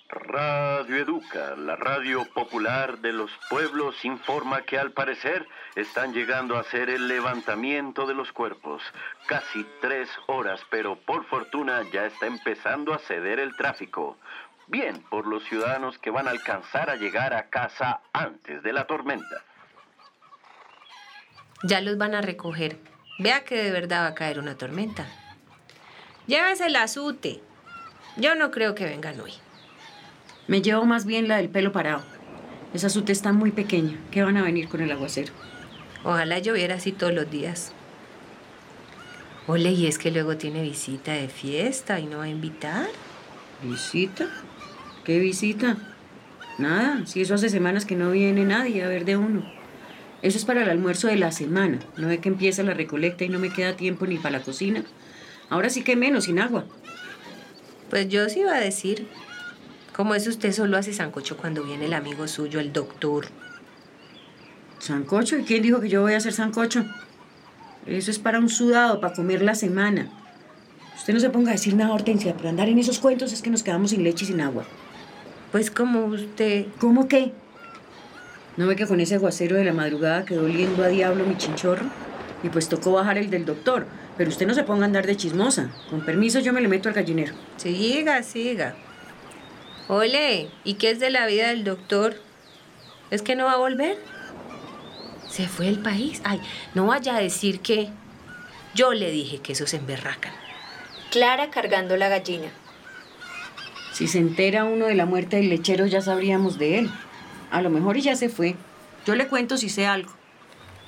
Radio 0.10 0.98
Educa, 0.98 1.56
la 1.56 1.77
radio 1.77 2.25
popular 2.34 3.00
de 3.00 3.13
los 3.13 3.32
pueblos, 3.50 4.03
informa 4.03 4.63
que 4.63 4.77
al 4.77 4.91
parecer 4.91 5.48
están 5.75 6.13
llegando 6.13 6.58
a 6.58 6.62
hacer 6.62 6.89
el 6.89 7.08
levantamiento 7.08 8.06
de 8.06 8.13
los 8.13 8.34
cuerpos. 8.34 8.84
Casi 9.27 9.65
tres 9.80 10.10
horas, 10.27 10.60
pero 10.70 10.98
por 10.98 11.25
fortuna 11.27 11.84
ya 11.94 12.08
está 12.08 12.27
empezando 12.27 12.94
a 12.94 13.00
ceder 13.00 13.39
el 13.39 13.56
tráfico. 13.56 14.18
Bien 14.72 15.04
por 15.10 15.28
los 15.28 15.44
ciudadanos 15.44 15.98
que 15.98 16.12
van 16.12 16.30
a 16.30 16.32
alcanzar 16.32 16.90
a 16.90 16.96
llegar 16.96 17.34
a 17.34 17.50
casa 17.50 18.00
antes 18.13 18.63
de 18.63 18.72
la 18.72 18.88
tormenta. 18.88 19.44
Ya 21.63 21.82
los 21.82 21.98
van 21.98 22.16
a 22.16 22.22
recoger. 22.22 22.78
Vea 23.20 23.44
que 23.44 23.62
de 23.62 23.72
verdad 23.72 24.04
va 24.04 24.08
a 24.08 24.16
caer 24.16 24.40
una 24.40 24.58
tormenta. 24.58 25.06
Llévese 26.25 26.68
el 26.68 26.78
azute. 26.78 27.42
Yo 28.16 28.34
no 28.36 28.50
creo 28.50 28.74
que 28.74 28.86
vengan 28.86 29.20
hoy. 29.20 29.34
Me 30.48 30.62
llevo 30.62 30.86
más 30.86 31.06
bien 31.06 31.28
la 31.28 31.36
del 31.36 31.50
pelo 31.50 31.74
parado. 31.74 32.04
Esa 32.74 32.88
azute 32.88 33.12
está 33.12 33.34
muy 33.34 33.51
pequeña. 33.51 33.98
¿Qué 34.10 34.24
van 34.24 34.38
a 34.38 34.44
venir 34.44 34.70
con 34.70 34.80
el 34.80 34.92
aguacero? 34.94 35.34
Ojalá 36.06 36.40
lloviera 36.40 36.75
así 36.75 36.94
todos 36.94 37.13
los 37.13 37.30
días. 37.30 37.74
Ole, 39.48 39.72
y 39.72 39.88
es 39.88 39.98
que 39.98 40.12
luego 40.12 40.38
tiene 40.38 40.62
visita 40.62 41.12
de 41.12 41.28
fiesta 41.28 42.00
y 42.00 42.06
no 42.06 42.20
va 42.20 42.24
a 42.24 42.30
invitar. 42.30 42.88
¿Visita? 43.62 44.30
¿Qué 45.03 45.20
visita? 45.20 45.77
Nada, 46.58 47.05
si 47.08 47.22
eso 47.22 47.34
hace 47.34 47.50
semanas 47.50 47.86
que 47.86 47.96
no 47.96 48.12
viene 48.12 48.46
nadie 48.46 48.84
a 48.84 48.88
ver 48.88 49.05
de 49.05 49.17
uno. 49.17 49.43
Eso 50.22 50.38
es 50.38 50.46
para 50.46 50.62
el 50.62 50.70
almuerzo 50.70 51.08
de 51.08 51.15
la 51.15 51.31
semana. 51.31 51.79
No 51.98 52.08
ve 52.08 52.20
que 52.20 52.29
empieza 52.29 52.62
la 52.62 52.75
recolecta 52.75 53.24
y 53.24 53.29
no 53.29 53.39
me 53.39 53.50
queda 53.50 53.75
tiempo 53.75 54.05
ni 54.05 54.17
para 54.17 54.38
la 54.38 54.43
cocina. 54.43 54.84
Ahora 55.50 55.72
sí 55.72 55.84
que 55.84 55.96
menos, 55.96 56.25
sin 56.25 56.39
agua. 56.39 56.65
Pues 57.89 58.08
yo 58.10 58.29
sí 58.29 58.41
iba 58.41 58.55
a 58.55 58.60
decir. 58.60 59.08
¿Cómo 59.96 60.15
es 60.15 60.27
usted 60.27 60.51
solo 60.53 60.77
hace 60.77 60.93
sancocho 60.93 61.36
cuando 61.36 61.63
viene 61.63 61.86
el 61.86 61.93
amigo 61.93 62.27
suyo, 62.27 62.60
el 62.60 62.72
doctor? 62.72 63.25
¿Sancocho? 64.79 65.38
¿Y 65.38 65.43
quién 65.43 65.63
dijo 65.63 65.81
que 65.81 65.89
yo 65.89 66.01
voy 66.01 66.13
a 66.13 66.17
hacer 66.17 66.34
sancocho? 66.34 66.86
Eso 67.86 68.12
es 68.12 68.20
para 68.20 68.39
un 68.39 68.50
sudado, 68.50 69.01
para 69.01 69.13
comer 69.13 69.41
la 69.41 69.55
semana. 69.55 70.10
Usted 70.96 71.13
no 71.13 71.20
se 71.20 71.29
ponga 71.31 71.50
a 71.50 71.53
decir 71.53 71.75
nada, 71.75 71.93
Hortensia, 71.93 72.36
pero 72.38 72.50
andar 72.50 72.70
en 72.70 72.77
esos 72.77 73.00
cuentos 73.00 73.34
es 73.34 73.41
que 73.41 73.50
nos 73.50 73.63
quedamos 73.63 73.89
sin 73.89 74.03
leche 74.03 74.24
y 74.24 74.27
sin 74.27 74.39
agua. 74.39 74.65
Pues 75.51 75.70
como 75.70 76.05
usted... 76.05 76.65
¿Cómo 76.79 77.08
qué? 77.08 77.31
¿No 78.58 78.67
ve 78.67 78.75
que 78.75 78.88
con 78.88 79.00
ese 79.00 79.15
aguacero 79.15 79.55
de 79.55 79.65
la 79.65 79.74
madrugada 79.74 80.25
quedó 80.25 80.46
oliendo 80.46 80.84
a 80.84 80.88
diablo 80.88 81.25
mi 81.25 81.38
chinchorro? 81.38 81.86
Y 82.43 82.50
pues 82.50 82.70
tocó 82.70 82.93
bajar 82.93 83.17
el 83.17 83.29
del 83.29 83.46
doctor. 83.46 83.86
Pero 84.17 84.29
usted 84.29 84.48
no 84.48 84.53
se 84.53 84.63
ponga 84.63 84.84
a 84.84 84.86
andar 84.86 85.05
de 85.05 85.17
chismosa. 85.17 85.72
Con 85.89 86.05
permiso 86.05 86.39
yo 86.39 86.53
me 86.53 86.62
le 86.62 86.67
meto 86.67 86.89
al 86.89 86.96
gallinero. 86.96 87.34
Siga, 87.58 88.24
siga. 88.24 88.75
Ole, 89.88 90.50
¿y 90.63 90.75
qué 90.75 90.91
es 90.91 91.00
de 91.00 91.10
la 91.10 91.25
vida 91.25 91.50
del 91.50 91.63
doctor? 91.63 92.15
¿Es 93.10 93.22
que 93.22 93.36
no 93.36 93.46
va 93.46 93.53
a 93.53 93.58
volver? 93.58 93.98
¿Se 95.29 95.48
fue 95.48 95.65
del 95.65 95.79
país? 95.79 96.22
Ay, 96.24 96.41
no 96.75 96.88
vaya 96.88 97.15
a 97.15 97.22
decir 97.22 97.60
que... 97.60 97.89
Yo 98.74 98.93
le 98.93 99.12
dije 99.12 99.39
que 99.39 99.51
eso 99.51 99.67
se 99.67 99.77
emberracan. 99.77 100.31
Clara 101.10 101.50
cargando 101.50 101.98
la 101.98 102.08
gallina. 102.08 102.48
Si 103.94 104.08
se 104.08 104.20
entera 104.20 104.64
uno 104.64 104.86
de 104.86 104.96
la 104.96 105.06
muerte 105.06 105.38
del 105.38 105.50
lechero 105.50 105.86
ya 105.86 106.02
sabríamos 106.02 106.58
de 106.58 106.80
él. 106.80 106.92
A 107.52 107.62
lo 107.62 107.70
mejor 107.70 107.98
ya 107.98 108.16
se 108.16 108.30
fue. 108.30 108.56
Yo 109.06 109.16
le 109.16 109.28
cuento 109.28 109.58
si 109.58 109.70
sé 109.70 109.86
algo. 109.86 110.12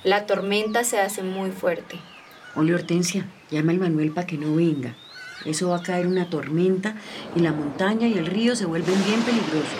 La 0.04 0.26
tormenta 0.26 0.84
se 0.84 0.98
hace 0.98 1.22
muy 1.22 1.50
fuerte. 1.50 1.98
Ole 2.54 2.74
Hortensia, 2.74 3.26
llama 3.50 3.72
al 3.72 3.78
Manuel 3.78 4.12
para 4.12 4.26
que 4.26 4.38
no 4.38 4.54
venga. 4.54 4.94
Eso 5.44 5.70
va 5.70 5.76
a 5.76 5.82
caer 5.82 6.06
una 6.06 6.30
tormenta 6.30 6.94
y 7.34 7.40
la 7.40 7.52
montaña 7.52 8.06
y 8.06 8.16
el 8.16 8.26
río 8.26 8.56
se 8.56 8.64
vuelven 8.64 9.04
bien 9.04 9.20
peligrosos. 9.22 9.78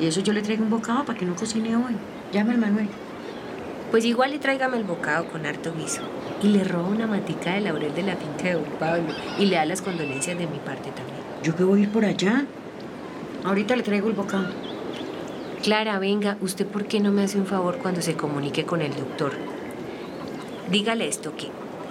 Y 0.00 0.06
eso 0.06 0.20
yo 0.20 0.32
le 0.32 0.42
traigo 0.42 0.62
un 0.62 0.70
bocado 0.70 1.04
para 1.04 1.18
que 1.18 1.26
no 1.26 1.34
cocine 1.34 1.76
hoy. 1.76 1.96
Llama 2.32 2.52
al 2.52 2.58
Manuel. 2.58 2.88
Pues 3.90 4.04
igual 4.04 4.34
y 4.34 4.38
tráigame 4.38 4.76
el 4.76 4.84
bocado 4.84 5.26
con 5.28 5.46
harto 5.46 5.74
guiso. 5.74 6.02
Y 6.42 6.48
le 6.48 6.62
roba 6.62 6.88
una 6.88 7.06
matica 7.06 7.54
de 7.54 7.60
laurel 7.60 7.94
de 7.94 8.02
la 8.02 8.16
finca 8.16 8.44
de 8.44 8.52
don 8.52 8.64
Pablo. 8.78 9.12
Y 9.38 9.46
le 9.46 9.56
da 9.56 9.64
las 9.64 9.82
condolencias 9.82 10.38
de 10.38 10.46
mi 10.46 10.58
parte 10.58 10.90
también. 10.92 11.19
¿Yo 11.42 11.54
a 11.74 11.78
ir 11.78 11.88
por 11.88 12.04
allá? 12.04 12.44
Ahorita 13.44 13.74
le 13.74 13.82
traigo 13.82 14.08
el 14.08 14.14
bocado. 14.14 14.48
Clara, 15.62 15.98
venga, 15.98 16.36
¿usted 16.40 16.66
por 16.66 16.86
qué 16.86 17.00
no 17.00 17.12
me 17.12 17.24
hace 17.24 17.38
un 17.38 17.46
favor 17.46 17.78
cuando 17.78 18.02
se 18.02 18.14
comunique 18.14 18.64
con 18.64 18.82
el 18.82 18.94
doctor? 18.94 19.32
Dígale 20.70 21.08
esto 21.08 21.34
que 21.36 21.48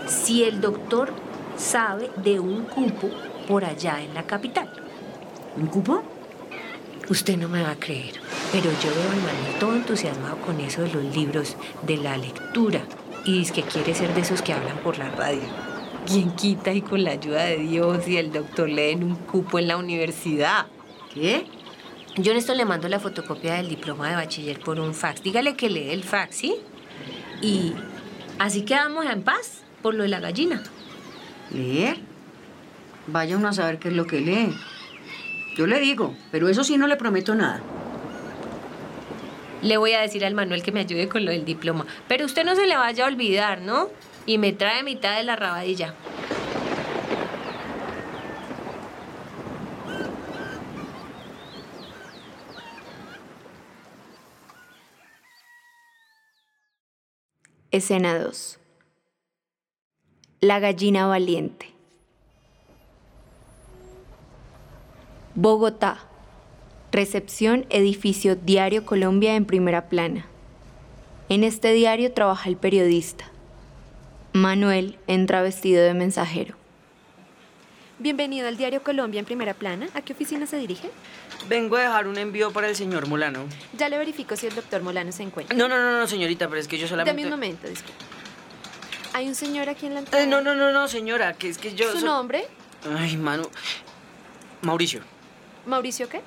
si 0.08 0.44
el 0.44 0.62
doctor 0.62 1.12
sabe 1.58 2.10
de 2.24 2.40
un 2.40 2.64
cupo 2.64 3.10
por 3.48 3.66
allá 3.66 4.02
en 4.02 4.14
la 4.14 4.24
capital. 4.24 4.70
¿Un 5.58 5.68
cupo? 5.68 6.04
Usted 7.10 7.38
no 7.38 7.50
me 7.50 7.64
va 7.64 7.72
a 7.72 7.80
creer, 7.80 8.14
pero 8.52 8.66
yo 8.66 8.90
veo 8.92 9.12
al 9.12 9.18
Manuel 9.18 9.60
todo 9.60 9.76
entusiasmado 9.76 10.38
con 10.38 10.60
eso 10.60 10.84
de 10.84 10.94
los 10.94 11.16
libros, 11.16 11.58
de 11.82 11.98
la 11.98 12.18
lectura, 12.18 12.82
y 13.26 13.40
dice 13.40 13.54
que 13.54 13.64
quiere 13.64 13.96
ser 13.96 14.14
de 14.14 14.22
esos 14.22 14.44
que 14.44 14.54
hablan 14.54 14.78
por 14.78 15.00
la 15.00 15.10
radio. 15.10 15.42
¿Quién 16.10 16.32
quita 16.32 16.74
y 16.74 16.82
con 16.82 17.04
la 17.04 17.12
ayuda 17.12 17.44
de 17.44 17.58
Dios 17.58 18.08
y 18.08 18.18
el 18.18 18.32
doctor 18.32 18.68
le 18.68 18.88
den 18.88 19.04
un 19.04 19.16
cupo 19.16 19.60
en 19.60 19.68
la 19.68 19.78
universidad? 19.78 20.66
¿Qué? 21.14 21.46
Yo 22.16 22.32
en 22.32 22.40
esto 22.40 22.56
le 22.56 22.66
mando 22.66 22.90
la 22.90 23.00
fotocopia 23.00 23.54
del 23.54 23.70
diploma 23.70 24.10
de 24.10 24.16
bachiller 24.16 24.60
por 24.60 24.80
un 24.80 24.96
fax. 24.96 25.22
Dígale 25.22 25.56
que 25.56 25.70
lee 25.70 25.92
el 25.92 26.04
fax, 26.04 26.36
¿sí? 26.36 26.56
Y 27.44 27.74
así 28.40 28.64
quedamos 28.64 29.06
en 29.06 29.22
paz 29.22 29.62
por 29.84 29.94
lo 29.94 30.02
de 30.02 30.10
la 30.10 30.20
gallina. 30.20 30.64
¿Leer? 31.52 32.00
Vaya 33.06 33.38
uno 33.38 33.50
a 33.50 33.54
saber 33.54 33.78
qué 33.78 33.90
es 33.90 33.94
lo 33.94 34.08
que 34.08 34.20
lee. 34.20 34.58
Yo 35.58 35.68
le 35.68 35.80
digo, 35.80 36.16
pero 36.32 36.50
eso 36.50 36.64
sí 36.64 36.78
no 36.78 36.88
le 36.88 36.96
prometo 36.96 37.36
nada. 37.36 37.62
Le 39.62 39.78
voy 39.78 39.92
a 39.92 40.02
decir 40.02 40.26
al 40.26 40.34
Manuel 40.34 40.64
que 40.64 40.72
me 40.72 40.80
ayude 40.80 41.08
con 41.08 41.24
lo 41.24 41.30
del 41.30 41.46
diploma. 41.46 41.86
Pero 42.08 42.26
usted 42.26 42.46
no 42.46 42.56
se 42.56 42.66
le 42.66 42.78
vaya 42.78 43.06
a 43.06 43.08
olvidar, 43.08 43.62
¿no? 43.62 43.90
Y 44.30 44.38
me 44.38 44.54
trae 44.54 44.84
mitad 44.84 45.18
de 45.18 45.24
la 45.24 45.36
rabadilla. 45.36 45.96
Escena 57.72 58.20
2. 58.20 58.60
La 60.42 60.60
gallina 60.60 61.08
valiente. 61.08 61.74
Bogotá. 65.34 66.06
Recepción 66.92 67.66
Edificio 67.72 68.36
Diario 68.36 68.86
Colombia 68.86 69.36
en 69.36 69.46
primera 69.46 69.90
plana. 69.90 70.28
En 71.30 71.44
este 71.44 71.74
diario 71.74 72.14
trabaja 72.14 72.48
el 72.48 72.58
periodista. 72.58 73.29
Manuel 74.34 74.98
entra 75.08 75.42
vestido 75.42 75.84
de 75.84 75.94
mensajero. 75.94 76.56
Bienvenido 77.98 78.48
al 78.48 78.56
Diario 78.58 78.82
Colombia 78.82 79.20
en 79.20 79.26
primera 79.26 79.54
plana. 79.54 79.90
¿A 79.94 80.02
qué 80.02 80.14
oficina 80.14 80.46
se 80.46 80.58
dirige? 80.58 80.90
Vengo 81.50 81.76
a 81.76 81.82
dejar 81.82 82.08
un 82.08 82.18
envío 82.18 82.52
para 82.52 82.68
el 82.70 82.76
señor 82.76 83.08
Molano. 83.08 83.46
Ya 83.78 83.90
le 83.90 83.98
verifico 83.98 84.36
si 84.36 84.48
el 84.48 84.56
doctor 84.56 84.82
Molano 84.82 85.12
se 85.12 85.24
encuentra. 85.24 85.58
No, 85.58 85.68
no, 85.68 85.78
no, 85.78 86.00
no, 86.00 86.08
señorita, 86.08 86.48
pero 86.48 86.62
es 86.62 86.68
que 86.68 86.78
yo 86.78 86.88
solamente... 86.88 87.20
Dame 87.20 87.26
un 87.26 87.32
momento, 87.40 87.68
disculpe. 87.68 88.06
Hay 89.14 89.28
un 89.28 89.36
señor 89.36 89.68
aquí 89.68 89.88
en 89.88 89.96
la 89.96 90.00
entrada. 90.02 90.24
Eh, 90.24 90.28
no, 90.28 90.42
no, 90.42 90.56
no, 90.56 90.72
no, 90.72 90.88
señora, 90.88 91.34
que 91.34 91.50
es 91.50 91.58
que 91.58 91.74
yo... 91.76 91.92
¿Su 91.92 92.00
so- 92.00 92.06
nombre? 92.06 92.46
Ay, 92.98 93.18
Manu. 93.18 93.50
Mauricio. 94.62 95.02
¿Mauricio 95.66 96.08
qué? 96.08 96.22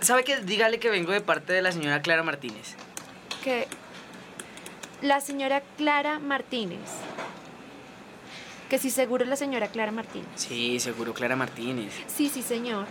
¿Sabe 0.00 0.24
que 0.24 0.40
dígale 0.40 0.80
que 0.80 0.90
vengo 0.90 1.12
de 1.12 1.20
parte 1.20 1.52
de 1.52 1.62
la 1.62 1.70
señora 1.70 2.02
Clara 2.02 2.22
Martínez? 2.22 2.74
Que... 3.44 3.68
La 5.02 5.20
señora 5.20 5.62
Clara 5.76 6.18
Martínez. 6.18 6.80
Que 8.68 8.78
si 8.78 8.90
seguro 8.90 9.22
es 9.22 9.30
la 9.30 9.36
señora 9.36 9.68
Clara 9.68 9.92
Martínez. 9.92 10.28
Sí, 10.34 10.80
seguro, 10.80 11.14
Clara 11.14 11.36
Martínez. 11.36 11.92
Sí, 12.08 12.28
sí, 12.28 12.42
señor. 12.42 12.86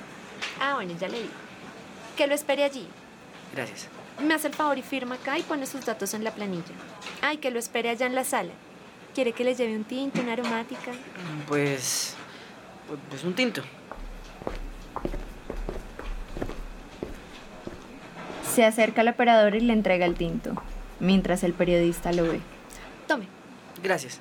Ah, 0.62 0.76
bueno, 0.76 0.94
ya 1.00 1.08
le 1.08 1.18
digo. 1.18 1.34
Que 2.16 2.28
lo 2.28 2.34
espere 2.34 2.64
allí. 2.64 2.88
Gracias. 3.54 3.90
Me 4.26 4.34
hace 4.34 4.48
el 4.48 4.54
favor 4.54 4.78
y 4.78 4.82
firma 4.82 5.16
acá 5.16 5.38
y 5.38 5.44
pone 5.44 5.66
sus 5.66 5.86
datos 5.86 6.14
en 6.14 6.24
la 6.24 6.32
planilla. 6.32 6.74
Ay, 7.22 7.38
que 7.38 7.52
lo 7.52 7.60
espere 7.60 7.90
allá 7.90 8.06
en 8.08 8.16
la 8.16 8.24
sala. 8.24 8.54
¿Quiere 9.14 9.34
que 9.34 9.44
le 9.44 9.54
lleve 9.54 9.76
un 9.76 9.84
tinto, 9.84 10.22
una 10.22 10.34
aromática? 10.34 10.92
Pues... 11.48 12.16
Pues, 12.88 13.00
pues 13.10 13.24
un 13.26 13.34
tinto. 13.36 13.62
Se 18.50 18.66
acerca 18.66 19.02
al 19.02 19.10
operador 19.10 19.56
y 19.56 19.60
le 19.60 19.74
entrega 19.74 20.06
el 20.06 20.16
tinto, 20.16 20.54
mientras 21.00 21.44
el 21.44 21.54
periodista 21.54 22.12
lo 22.12 22.24
ve. 22.24 22.40
Tome. 23.08 23.28
Gracias. 23.84 24.20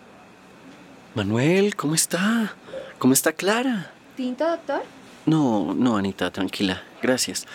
Manuel, 1.14 1.76
¿cómo 1.76 1.94
está? 1.94 2.54
¿Cómo 2.98 3.12
está 3.12 3.32
Clara? 3.32 3.90
¿Tinto, 4.16 4.46
doctor? 4.48 4.82
No, 5.24 5.74
no, 5.74 5.96
Anita, 5.96 6.30
tranquila. 6.30 6.82
Gracias. 7.02 7.46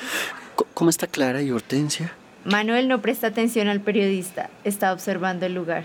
¿Cómo 0.74 0.90
está 0.90 1.08
Clara 1.08 1.42
y 1.42 1.51
Hortensia? 1.51 2.13
Manuel 2.44 2.88
no 2.88 3.01
presta 3.01 3.28
atención 3.28 3.68
al 3.68 3.82
periodista, 3.82 4.50
está 4.63 4.94
observando 4.94 5.46
el 5.46 5.54
lugar. 5.54 5.84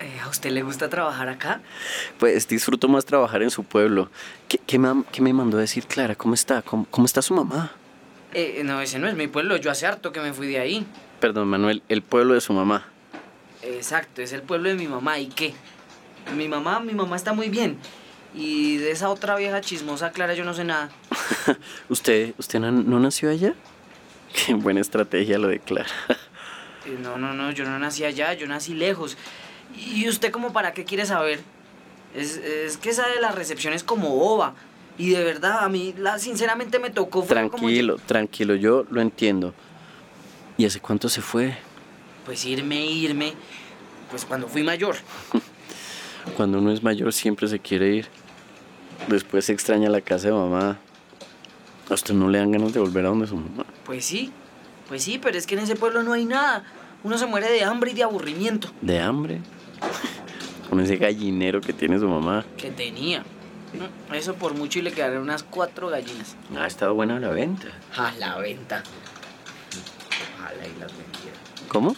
Eh, 0.00 0.20
¿A 0.22 0.28
usted 0.28 0.50
le 0.50 0.62
gusta 0.62 0.90
trabajar 0.90 1.28
acá? 1.28 1.60
Pues 2.18 2.46
disfruto 2.46 2.88
más 2.88 3.06
trabajar 3.06 3.42
en 3.42 3.50
su 3.50 3.64
pueblo. 3.64 4.10
¿Qué, 4.48 4.58
qué 4.58 4.78
me, 4.78 5.04
qué 5.12 5.22
me 5.22 5.32
mandó 5.32 5.56
a 5.56 5.60
decir 5.60 5.86
Clara? 5.86 6.14
¿Cómo 6.14 6.34
está? 6.34 6.60
¿Cómo, 6.62 6.86
cómo 6.90 7.06
está 7.06 7.22
su 7.22 7.32
mamá? 7.32 7.72
Eh, 8.34 8.62
no, 8.64 8.80
ese 8.80 8.98
no 8.98 9.08
es 9.08 9.14
mi 9.14 9.28
pueblo. 9.28 9.56
Yo 9.56 9.70
hace 9.70 9.86
harto 9.86 10.12
que 10.12 10.20
me 10.20 10.32
fui 10.32 10.48
de 10.48 10.58
ahí. 10.58 10.86
Perdón, 11.24 11.48
Manuel, 11.48 11.82
el 11.88 12.02
pueblo 12.02 12.34
de 12.34 12.42
su 12.42 12.52
mamá. 12.52 12.84
Exacto, 13.62 14.20
es 14.20 14.34
el 14.34 14.42
pueblo 14.42 14.68
de 14.68 14.74
mi 14.74 14.86
mamá. 14.86 15.18
¿Y 15.18 15.28
qué? 15.28 15.54
Mi 16.36 16.48
mamá, 16.48 16.80
mi 16.80 16.92
mamá 16.92 17.16
está 17.16 17.32
muy 17.32 17.48
bien. 17.48 17.78
Y 18.34 18.76
de 18.76 18.90
esa 18.90 19.08
otra 19.08 19.34
vieja 19.36 19.62
chismosa 19.62 20.12
Clara 20.12 20.34
yo 20.34 20.44
no 20.44 20.52
sé 20.52 20.64
nada. 20.64 20.90
¿Usted, 21.88 22.34
usted 22.36 22.60
no, 22.60 22.70
no 22.70 23.00
nació 23.00 23.30
allá? 23.30 23.54
Qué 24.46 24.52
buena 24.52 24.82
estrategia 24.82 25.38
lo 25.38 25.48
de 25.48 25.60
Clara. 25.60 25.88
Eh, 26.84 26.98
No, 27.02 27.16
no, 27.16 27.32
no, 27.32 27.52
yo 27.52 27.64
no 27.64 27.78
nací 27.78 28.04
allá, 28.04 28.34
yo 28.34 28.46
nací 28.46 28.74
lejos. 28.74 29.16
¿Y 29.74 30.06
usted 30.10 30.30
como 30.30 30.52
para 30.52 30.74
qué 30.74 30.84
quiere 30.84 31.06
saber? 31.06 31.40
Es, 32.14 32.36
es 32.36 32.76
que 32.76 32.90
esa 32.90 33.06
de 33.08 33.18
la 33.22 33.32
recepción 33.32 33.72
es 33.72 33.82
como 33.82 34.20
ova. 34.30 34.52
Y 34.98 35.08
de 35.12 35.24
verdad, 35.24 35.64
a 35.64 35.70
mí 35.70 35.94
la, 35.96 36.18
sinceramente 36.18 36.78
me 36.78 36.90
tocó... 36.90 37.20
como- 37.20 37.26
Tranquilo, 37.28 37.96
tranquilo, 37.96 38.56
yo 38.56 38.84
lo 38.90 39.00
entiendo. 39.00 39.54
¿Y 40.56 40.66
hace 40.66 40.80
cuánto 40.80 41.08
se 41.08 41.20
fue? 41.20 41.56
pues 42.24 42.44
irme, 42.44 42.86
irme, 42.86 43.34
pues 44.10 44.24
cuando 44.24 44.48
fui 44.48 44.62
mayor. 44.62 44.96
Cuando 46.38 46.58
uno 46.58 46.72
es 46.72 46.82
mayor 46.82 47.12
siempre 47.12 47.46
se 47.48 47.58
quiere 47.58 47.96
ir. 47.96 48.08
Después 49.08 49.44
se 49.44 49.52
extraña 49.52 49.90
la 49.90 50.00
casa 50.00 50.28
de 50.28 50.32
mamá. 50.32 50.78
¿A 51.90 51.94
usted 51.94 52.14
no 52.14 52.30
le 52.30 52.38
dan 52.38 52.50
ganas 52.50 52.72
de 52.72 52.80
volver 52.80 53.04
a 53.04 53.10
donde 53.10 53.26
su 53.26 53.36
mamá? 53.36 53.66
Pues 53.84 54.06
sí, 54.06 54.32
pues 54.88 55.02
sí, 55.02 55.18
pero 55.22 55.36
es 55.36 55.46
que 55.46 55.54
en 55.54 55.60
ese 55.60 55.76
pueblo 55.76 56.02
no 56.02 56.14
hay 56.14 56.24
nada. 56.24 56.64
Uno 57.02 57.18
se 57.18 57.26
muere 57.26 57.50
de 57.50 57.62
hambre 57.62 57.90
y 57.90 57.94
de 57.94 58.04
aburrimiento. 58.04 58.70
¿De 58.80 59.00
hambre? 59.00 59.42
Con 60.70 60.80
ese 60.80 60.96
gallinero 60.96 61.60
que 61.60 61.74
tiene 61.74 61.98
su 61.98 62.08
mamá. 62.08 62.46
Que 62.56 62.70
tenía. 62.70 63.22
Eso 64.10 64.34
por 64.34 64.54
mucho 64.54 64.78
y 64.78 64.82
le 64.82 64.92
quedaron 64.92 65.22
unas 65.22 65.42
cuatro 65.42 65.88
gallinas. 65.88 66.36
Ha 66.56 66.66
estado 66.66 66.94
buena 66.94 67.20
la 67.20 67.28
venta. 67.28 67.66
A 67.94 68.12
la 68.12 68.38
venta. 68.38 68.82
Ojalá 70.54 70.68
y 70.68 70.80
las 70.80 70.92
vendiera. 70.92 71.36
¿Cómo? 71.68 71.96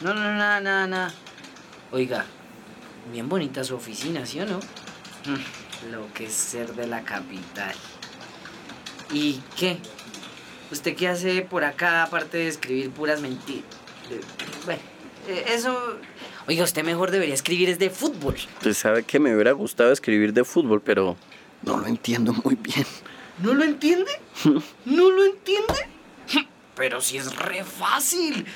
No, 0.00 0.14
no, 0.14 0.20
nada, 0.20 0.60
nada, 0.60 0.86
nada. 0.86 1.14
Oiga, 1.92 2.24
bien 3.12 3.28
bonita 3.28 3.64
su 3.64 3.74
oficina, 3.74 4.26
¿sí 4.26 4.40
o 4.40 4.46
no? 4.46 4.58
Mm, 4.58 5.90
Lo 5.92 6.12
que 6.12 6.26
es 6.26 6.32
ser 6.32 6.74
de 6.74 6.86
la 6.86 7.02
capital. 7.02 7.74
¿Y 9.12 9.40
qué? 9.56 9.78
¿Usted 10.70 10.96
qué 10.96 11.08
hace 11.08 11.42
por 11.42 11.64
acá 11.64 12.02
aparte 12.02 12.38
de 12.38 12.48
escribir 12.48 12.90
puras 12.90 13.20
mentiras? 13.20 13.64
Bueno, 14.64 14.80
eh, 15.28 15.44
eso... 15.48 15.98
Oiga, 16.48 16.62
usted 16.64 16.84
mejor 16.84 17.10
debería 17.10 17.34
escribir 17.34 17.68
es 17.68 17.78
de 17.78 17.90
fútbol. 17.90 18.34
Usted 18.34 18.72
sabe 18.74 19.02
que 19.02 19.18
me 19.18 19.34
hubiera 19.34 19.52
gustado 19.52 19.90
escribir 19.92 20.32
de 20.32 20.44
fútbol, 20.44 20.80
pero 20.80 21.16
no 21.62 21.76
lo 21.76 21.86
entiendo 21.86 22.32
muy 22.44 22.54
bien. 22.54 22.86
¿No 23.38 23.52
lo 23.54 23.64
entiende? 23.64 24.10
¿No 24.84 25.10
lo 25.10 25.24
entiende? 25.24 25.74
Pero 26.76 27.00
si 27.00 27.16
es 27.16 27.34
re 27.34 27.64
fácil. 27.64 28.46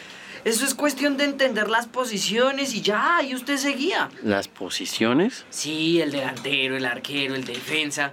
Eso 0.45 0.65
es 0.65 0.75
cuestión 0.75 1.17
de 1.17 1.25
entender 1.25 1.69
las 1.69 1.87
posiciones 1.87 2.73
y 2.75 2.81
ya, 2.81 3.23
y 3.23 3.35
usted 3.35 3.59
seguía. 3.59 4.09
¿Las 4.23 4.49
posiciones? 4.49 5.45
Sí, 5.51 6.01
el 6.01 6.13
delantero, 6.13 6.77
el 6.77 6.87
arquero, 6.87 7.35
el 7.35 7.45
defensa. 7.45 8.13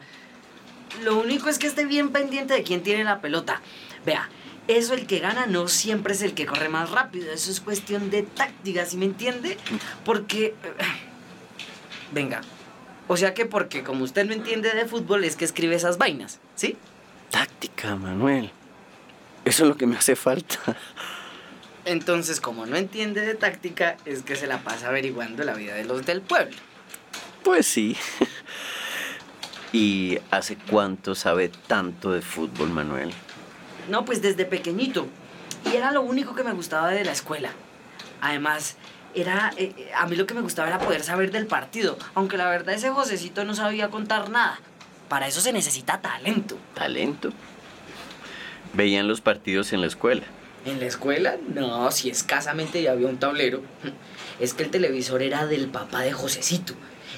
Lo 1.04 1.20
único 1.20 1.48
es 1.48 1.58
que 1.60 1.68
esté 1.68 1.86
bien 1.86 2.10
pendiente 2.10 2.54
de 2.54 2.64
quién 2.64 2.84
tiene 2.84 3.04
la 3.06 3.22
pelota. 3.22 3.62
Vea, 4.06 4.30
eso 4.68 4.94
el 4.94 5.08
que 5.08 5.20
gana 5.20 5.46
no 5.46 5.70
siempre 5.70 6.14
es 6.14 6.22
el 6.22 6.34
que 6.34 6.46
corre 6.46 6.68
más 6.68 6.90
rápido. 6.92 7.32
Eso 7.32 7.50
es 7.50 7.62
cuestión 7.62 8.10
de 8.10 8.24
táctica, 8.24 8.86
¿sí 8.86 8.98
me 8.98 9.06
entiende? 9.06 9.58
Porque... 10.04 10.48
eh, 10.48 10.54
Venga. 12.12 12.42
O 13.08 13.16
sea 13.16 13.34
que 13.34 13.46
porque 13.46 13.84
como 13.84 14.04
usted 14.04 14.26
no 14.26 14.34
entiende 14.34 14.72
de 14.74 14.86
fútbol 14.86 15.24
es 15.24 15.36
que 15.38 15.46
escribe 15.46 15.76
esas 15.76 15.98
vainas, 15.98 16.40
¿sí? 16.56 16.76
Táctica, 17.32 17.96
Manuel. 17.96 18.52
Eso 19.48 19.64
es 19.64 19.70
lo 19.70 19.78
que 19.78 19.88
me 19.88 19.96
hace 19.96 20.18
falta. 20.18 20.60
Entonces, 21.86 22.42
como 22.42 22.66
no 22.66 22.76
entiende 22.76 23.22
de 23.22 23.34
táctica, 23.34 23.96
es 24.04 24.24
que 24.24 24.36
se 24.36 24.46
la 24.46 24.58
pasa 24.58 24.90
averiguando 24.90 25.46
la 25.46 25.54
vida 25.54 25.74
de 25.74 25.86
los 25.86 26.06
del 26.06 26.20
pueblo. 26.20 26.58
Pues 27.46 27.66
sí. 27.66 27.96
¿Y 29.72 30.20
hace 30.32 30.58
cuánto 30.58 31.16
sabe 31.16 31.48
tanto 31.48 32.12
de 32.12 32.22
fútbol, 32.22 32.72
Manuel? 32.72 33.14
No, 33.90 34.04
pues 34.04 34.22
desde 34.22 34.44
pequeñito. 34.44 35.08
Y 35.72 35.78
era 35.78 35.94
lo 35.94 36.02
único 36.02 36.36
que 36.36 36.44
me 36.44 36.52
gustaba 36.52 36.90
de 36.90 37.06
la 37.06 37.14
escuela. 37.14 37.52
Además, 38.20 38.76
era 39.16 39.54
eh, 39.56 39.74
eh, 39.78 39.92
a 39.96 40.08
mí 40.08 40.18
lo 40.18 40.28
que 40.28 40.34
me 40.34 40.42
gustaba 40.42 40.68
era 40.68 40.80
poder 40.80 41.04
saber 41.04 41.32
del 41.32 41.48
partido. 41.48 41.98
Aunque 42.16 42.36
la 42.36 42.50
verdad 42.50 42.76
ese 42.76 42.90
Josecito 42.90 43.46
no 43.46 43.56
sabía 43.56 43.88
contar 43.88 44.30
nada. 44.30 44.60
Para 45.08 45.28
eso 45.28 45.40
se 45.40 45.54
necesita 45.54 46.02
talento. 46.02 46.58
¿Talento? 46.74 47.32
Veían 48.74 49.08
los 49.08 49.22
partidos 49.22 49.74
en 49.74 49.82
la 49.82 49.88
escuela. 49.88 50.24
¿En 50.66 50.80
la 50.80 50.86
escuela? 50.86 51.38
No, 51.54 51.90
si 51.92 52.10
escasamente 52.10 52.82
ya 52.82 52.92
había 52.92 53.08
un 53.08 53.18
tablero. 53.18 53.62
Es 54.40 54.54
que 54.54 54.64
el 54.64 54.70
televisor 54.70 55.24
era 55.24 55.46
del 55.46 55.68
papá 55.68 56.02
de 56.02 56.12
Josecito. 56.12 56.74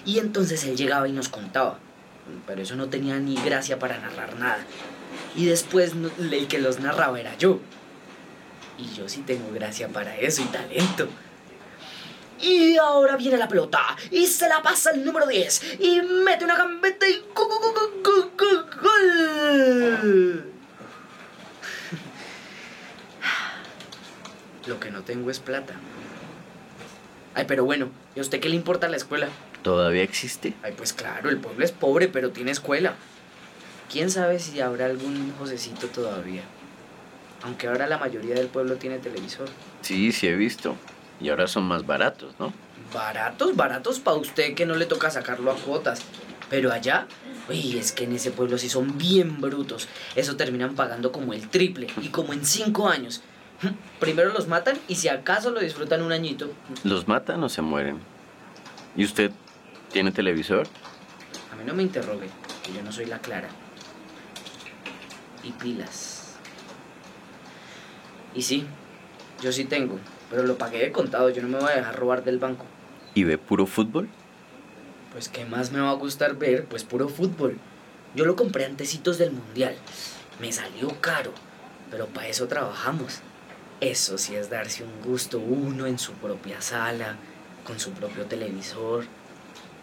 Y 0.05 0.19
entonces 0.19 0.63
él 0.63 0.77
llegaba 0.77 1.07
y 1.07 1.11
nos 1.11 1.29
contaba. 1.29 1.79
Pero 2.45 2.61
eso 2.61 2.75
no 2.75 2.89
tenía 2.89 3.19
ni 3.19 3.35
gracia 3.35 3.79
para 3.79 3.97
narrar 3.97 4.37
nada. 4.37 4.59
Y 5.35 5.45
después 5.45 5.93
el 6.19 6.47
que 6.47 6.59
los 6.59 6.79
narraba 6.79 7.19
era 7.19 7.37
yo. 7.37 7.59
Y 8.77 8.93
yo 8.95 9.09
sí 9.09 9.23
tengo 9.25 9.51
gracia 9.51 9.89
para 9.89 10.15
eso 10.17 10.41
y 10.41 10.45
talento. 10.45 11.09
Y 12.41 12.77
ahora 12.77 13.17
viene 13.17 13.37
la 13.37 13.47
pelota. 13.47 13.81
Y 14.11 14.25
se 14.27 14.47
la 14.47 14.61
pasa 14.61 14.91
el 14.91 15.03
número 15.03 15.27
10. 15.27 15.79
Y 15.79 16.01
mete 16.01 16.45
una 16.45 16.55
gambeta 16.55 17.07
y... 17.07 17.21
¡Gol, 17.35 17.47
gol, 17.49 17.73
gol, 17.73 18.01
gol, 18.03 18.31
gol, 18.37 18.65
gol! 18.81 20.53
Lo 24.69 24.79
que 24.79 24.91
no 24.91 25.01
tengo 25.01 25.31
es 25.31 25.39
plata. 25.39 25.73
Ay, 27.33 27.45
pero 27.47 27.65
bueno, 27.65 27.89
¿y 28.15 28.19
a 28.19 28.21
usted 28.21 28.39
qué 28.39 28.49
le 28.49 28.55
importa 28.55 28.87
la 28.87 28.97
escuela? 28.97 29.27
¿Todavía 29.63 30.03
existe? 30.03 30.53
Ay, 30.61 30.75
pues 30.77 30.93
claro, 30.93 31.31
el 31.31 31.39
pueblo 31.39 31.65
es 31.65 31.71
pobre, 31.71 32.07
pero 32.07 32.29
tiene 32.29 32.51
escuela. 32.51 32.93
¿Quién 33.91 34.11
sabe 34.11 34.37
si 34.37 34.61
habrá 34.61 34.85
algún 34.85 35.33
Josecito 35.39 35.87
todavía? 35.87 36.43
Aunque 37.41 37.67
ahora 37.67 37.87
la 37.87 37.97
mayoría 37.97 38.35
del 38.35 38.45
pueblo 38.45 38.75
tiene 38.75 38.99
televisor. 38.99 39.49
Sí, 39.81 40.11
sí 40.11 40.27
he 40.27 40.35
visto. 40.35 40.75
Y 41.19 41.29
ahora 41.29 41.47
son 41.47 41.63
más 41.63 41.87
baratos, 41.87 42.35
¿no? 42.37 42.53
Baratos, 42.93 43.55
baratos 43.55 43.99
para 43.99 44.17
usted 44.17 44.53
que 44.53 44.67
no 44.67 44.75
le 44.75 44.85
toca 44.85 45.09
sacarlo 45.09 45.51
a 45.51 45.55
cuotas. 45.55 46.01
Pero 46.47 46.71
allá, 46.71 47.07
uy, 47.49 47.75
es 47.79 47.91
que 47.91 48.03
en 48.03 48.13
ese 48.13 48.29
pueblo 48.29 48.59
sí 48.59 48.69
son 48.69 48.99
bien 48.99 49.41
brutos. 49.41 49.87
Eso 50.15 50.35
terminan 50.35 50.75
pagando 50.75 51.11
como 51.11 51.33
el 51.33 51.49
triple 51.49 51.87
y 52.03 52.09
como 52.09 52.33
en 52.33 52.45
cinco 52.45 52.87
años. 52.87 53.23
Primero 53.99 54.31
los 54.31 54.47
matan 54.47 54.77
y 54.87 54.95
si 54.95 55.09
acaso 55.09 55.51
lo 55.51 55.59
disfrutan 55.59 56.01
un 56.01 56.11
añito. 56.11 56.49
¿Los 56.83 57.07
matan 57.07 57.43
o 57.43 57.49
se 57.49 57.61
mueren? 57.61 57.99
¿Y 58.95 59.03
usted 59.03 59.31
tiene 59.91 60.11
televisor? 60.11 60.67
A 61.51 61.55
mí 61.55 61.63
no 61.65 61.73
me 61.73 61.83
interrogue, 61.83 62.29
que 62.63 62.73
yo 62.73 62.81
no 62.81 62.91
soy 62.91 63.05
la 63.05 63.19
Clara. 63.19 63.49
Y 65.43 65.51
pilas. 65.51 66.35
Y 68.33 68.43
sí, 68.43 68.65
yo 69.41 69.51
sí 69.51 69.65
tengo, 69.65 69.99
pero 70.29 70.43
lo 70.43 70.57
pagué 70.57 70.79
de 70.79 70.91
contado, 70.91 71.29
yo 71.29 71.41
no 71.41 71.47
me 71.47 71.59
voy 71.59 71.71
a 71.71 71.75
dejar 71.75 71.97
robar 71.97 72.23
del 72.23 72.39
banco. 72.39 72.65
¿Y 73.15 73.23
ve 73.23 73.37
puro 73.37 73.65
fútbol? 73.65 74.07
Pues 75.11 75.27
qué 75.27 75.45
más 75.45 75.71
me 75.71 75.81
va 75.81 75.89
a 75.89 75.93
gustar 75.93 76.35
ver, 76.35 76.65
pues 76.65 76.83
puro 76.83 77.09
fútbol. 77.09 77.57
Yo 78.15 78.25
lo 78.25 78.35
compré 78.35 78.65
antecitos 78.65 79.17
del 79.17 79.31
mundial. 79.31 79.75
Me 80.39 80.51
salió 80.51 80.89
caro, 81.01 81.33
pero 81.91 82.05
para 82.07 82.27
eso 82.27 82.47
trabajamos. 82.47 83.21
Eso 83.81 84.17
sí 84.17 84.35
es 84.35 84.49
darse 84.49 84.83
un 84.83 85.01
gusto 85.01 85.39
uno 85.39 85.87
en 85.87 85.97
su 85.97 86.13
propia 86.13 86.61
sala, 86.61 87.15
con 87.63 87.79
su 87.79 87.91
propio 87.91 88.25
televisor. 88.25 89.05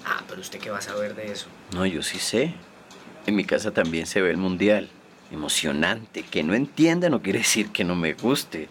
Ah, 0.05 0.23
pero 0.29 0.41
usted 0.41 0.59
qué 0.61 0.71
va 0.71 0.79
a 0.79 0.83
saber 0.83 1.15
de 1.15 1.33
eso. 1.33 1.47
No, 1.73 1.87
yo 1.87 2.03
sí 2.03 2.19
sé. 2.19 2.55
En 3.27 3.35
mi 3.35 3.45
casa 3.45 3.71
también 3.71 4.07
se 4.07 4.21
ve 4.21 4.31
el 4.31 4.37
mundial. 4.37 4.89
Emocionante. 5.33 6.23
Que 6.23 6.43
no 6.43 6.55
entienda 6.55 7.09
no 7.09 7.23
quiere 7.23 7.41
decir 7.41 7.71
que 7.71 7.85
no 7.85 7.97
me 7.97 8.13
guste. 8.13 8.69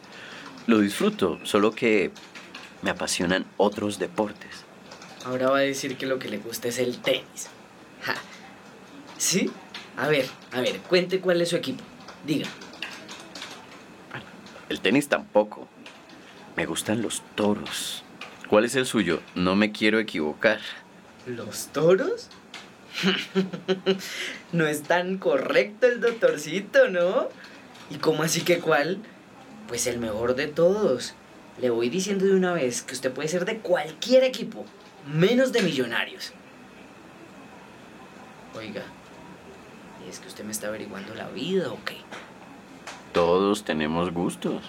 Lo 0.68 0.80
disfruto, 0.80 1.40
solo 1.44 1.72
que 1.72 2.12
me 2.82 2.92
apasionan 2.92 3.46
otros 3.58 4.00
deportes. 4.00 4.64
Ahora 5.26 5.50
va 5.50 5.58
a 5.58 5.62
decir 5.62 5.98
que 5.98 6.06
lo 6.06 6.20
que 6.20 6.30
le 6.30 6.38
gusta 6.38 6.68
es 6.68 6.78
el 6.78 7.00
tenis. 7.00 7.50
Ja. 8.04 8.16
¿Sí? 9.18 9.50
A 9.98 10.08
ver, 10.08 10.28
a 10.52 10.62
ver, 10.62 10.80
cuente 10.82 11.20
cuál 11.20 11.42
es 11.42 11.50
su 11.50 11.56
equipo. 11.56 11.84
Diga. 12.26 12.48
El 14.76 14.82
tenis 14.82 15.08
tampoco. 15.08 15.70
Me 16.58 16.66
gustan 16.66 17.02
los 17.02 17.24
toros. 17.36 18.04
¿Cuál 18.50 18.66
es 18.66 18.76
el 18.76 18.86
suyo? 18.86 19.22
No 19.34 19.56
me 19.56 19.72
quiero 19.72 20.00
equivocar. 20.00 20.60
¿Los 21.26 21.68
toros? 21.68 22.28
no 24.52 24.68
es 24.68 24.84
tan 24.84 25.18
correcto 25.18 25.88
el 25.88 26.02
doctorcito, 26.02 26.90
¿no? 26.90 27.30
¿Y 27.90 28.00
cómo 28.00 28.24
así 28.24 28.42
que 28.42 28.60
cuál? 28.60 28.98
Pues 29.70 29.88
el 29.88 29.98
mejor 29.98 30.36
de 30.36 30.48
todos. 30.48 31.14
Le 31.62 31.70
voy 31.70 31.90
diciendo 31.90 32.26
de 32.26 32.36
una 32.36 32.52
vez 32.52 32.82
que 32.82 32.96
usted 32.96 33.14
puede 33.14 33.30
ser 33.30 33.46
de 33.46 33.60
cualquier 33.60 34.26
equipo, 34.26 34.66
menos 35.08 35.54
de 35.54 35.62
millonarios. 35.62 36.34
Oiga, 38.54 38.84
¿y 40.06 40.10
es 40.10 40.20
que 40.20 40.28
usted 40.28 40.44
me 40.44 40.52
está 40.52 40.68
averiguando 40.68 41.16
la 41.16 41.30
vida 41.30 41.72
o 41.72 41.82
qué? 41.86 41.96
Todos 43.16 43.64
tenemos 43.64 44.12
gustos. 44.12 44.62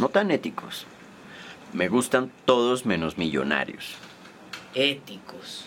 No 0.00 0.08
tan 0.08 0.32
éticos. 0.32 0.84
Me 1.72 1.86
gustan 1.86 2.32
todos 2.44 2.86
menos 2.86 3.18
millonarios. 3.18 3.94
Éticos. 4.74 5.66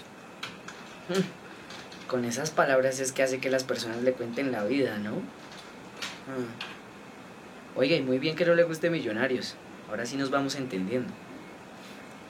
Mm. 1.07 2.09
Con 2.09 2.25
esas 2.25 2.51
palabras 2.51 2.99
es 2.99 3.13
que 3.13 3.23
hace 3.23 3.39
que 3.39 3.49
las 3.49 3.63
personas 3.63 4.03
le 4.03 4.11
cuenten 4.11 4.51
la 4.51 4.65
vida, 4.65 4.97
¿no? 4.97 5.11
Mm. 5.11 6.49
Oiga, 7.77 7.95
y 7.95 8.01
muy 8.01 8.19
bien 8.19 8.35
que 8.35 8.43
no 8.43 8.55
le 8.55 8.63
guste 8.63 8.89
Millonarios. 8.89 9.55
Ahora 9.89 10.05
sí 10.05 10.17
nos 10.17 10.31
vamos 10.31 10.55
entendiendo. 10.55 11.13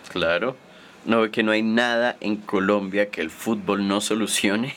Claro. 0.09 0.57
¿No 1.05 1.21
ve 1.21 1.31
que 1.31 1.41
no 1.41 1.53
hay 1.53 1.63
nada 1.63 2.17
en 2.19 2.35
Colombia 2.35 3.09
que 3.09 3.21
el 3.21 3.31
fútbol 3.31 3.87
no 3.87 3.99
solucione? 3.99 4.75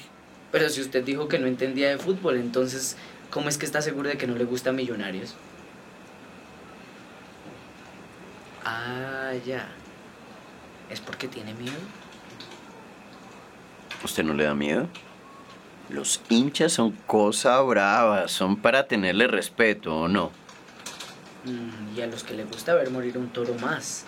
Pero 0.51 0.71
si 0.71 0.81
usted 0.81 1.05
dijo 1.05 1.29
que 1.29 1.39
no 1.39 1.47
entendía 1.47 1.91
de 1.91 1.99
fútbol, 1.99 2.37
entonces, 2.37 2.97
¿cómo 3.33 3.49
es 3.49 3.59
que 3.59 3.67
está 3.67 3.83
seguro 3.83 4.09
de 4.09 4.19
que 4.19 4.27
no 4.27 4.37
le 4.37 4.45
gusta 4.45 4.73
Millonarios? 4.73 5.35
Ah, 8.65 9.33
ya. 9.45 9.69
¿Es 10.91 11.01
porque 11.01 11.27
tiene 11.27 11.55
miedo? 11.55 11.79
¿Usted 14.05 14.23
no 14.23 14.35
le 14.35 14.45
da 14.45 14.55
miedo? 14.55 14.89
Los 15.89 16.21
hinchas 16.29 16.73
son 16.73 16.93
cosa 17.07 17.61
brava, 17.61 18.29
son 18.29 18.57
para 18.57 18.87
tenerle 18.87 19.27
respeto, 19.27 19.97
¿o 19.97 20.09
no? 20.09 20.31
Mm, 21.45 21.97
y 21.97 22.03
a 22.03 22.07
los 22.07 22.23
que 22.23 22.35
le 22.35 22.45
gusta 22.45 22.75
ver 22.75 22.91
morir 22.91 23.19
un 23.19 23.29
toro 23.29 23.55
más. 23.55 24.05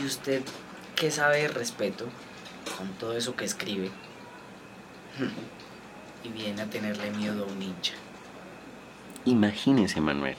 ¿Y 0.00 0.04
usted 0.04 0.42
qué 0.96 1.10
sabe 1.10 1.42
de 1.42 1.48
respeto 1.48 2.06
con 2.76 2.88
todo 2.98 3.16
eso 3.16 3.36
que 3.36 3.44
escribe? 3.44 3.90
Y 6.26 6.28
viene 6.28 6.62
a 6.62 6.66
tenerle 6.66 7.10
miedo 7.12 7.44
a 7.44 7.52
un 7.52 7.62
hincha. 7.62 7.94
Imagínese, 9.24 10.00
Manuel. 10.00 10.36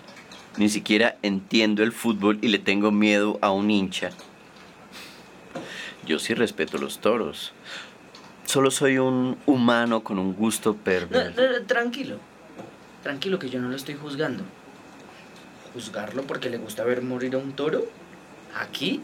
Ni 0.58 0.70
siquiera 0.70 1.18
entiendo 1.22 1.84
el 1.84 1.92
fútbol 1.92 2.40
y 2.42 2.48
le 2.48 2.60
tengo 2.60 2.92
miedo 2.92 3.38
a 3.42 3.52
un 3.52 3.70
hincha. 3.70 4.10
Yo 6.06 6.20
sí 6.20 6.34
respeto 6.34 6.78
los 6.78 7.00
toros. 7.00 7.54
Solo 8.46 8.72
soy 8.72 8.98
un 8.98 9.38
humano 9.46 10.04
con 10.04 10.20
un 10.20 10.34
gusto 10.34 10.76
perverso. 10.76 11.42
tranquilo. 11.68 12.18
Tranquilo 13.04 13.40
que 13.40 13.50
yo 13.50 13.60
no 13.62 13.70
lo 13.70 13.76
estoy 13.76 13.96
juzgando. 13.96 14.44
¿Juzgarlo 15.74 16.24
porque 16.24 16.50
le 16.50 16.58
gusta 16.58 16.84
ver 16.84 17.02
morir 17.02 17.36
a 17.36 17.38
un 17.38 17.54
toro? 17.54 17.86
¿Aquí? 18.60 19.02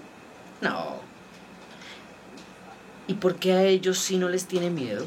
No. 0.61 1.01
¿Y 3.07 3.15
por 3.15 3.35
qué 3.35 3.51
a 3.51 3.63
ellos 3.65 3.99
sí 3.99 4.17
no 4.17 4.29
les 4.29 4.47
tiene 4.47 4.69
miedo? 4.69 5.05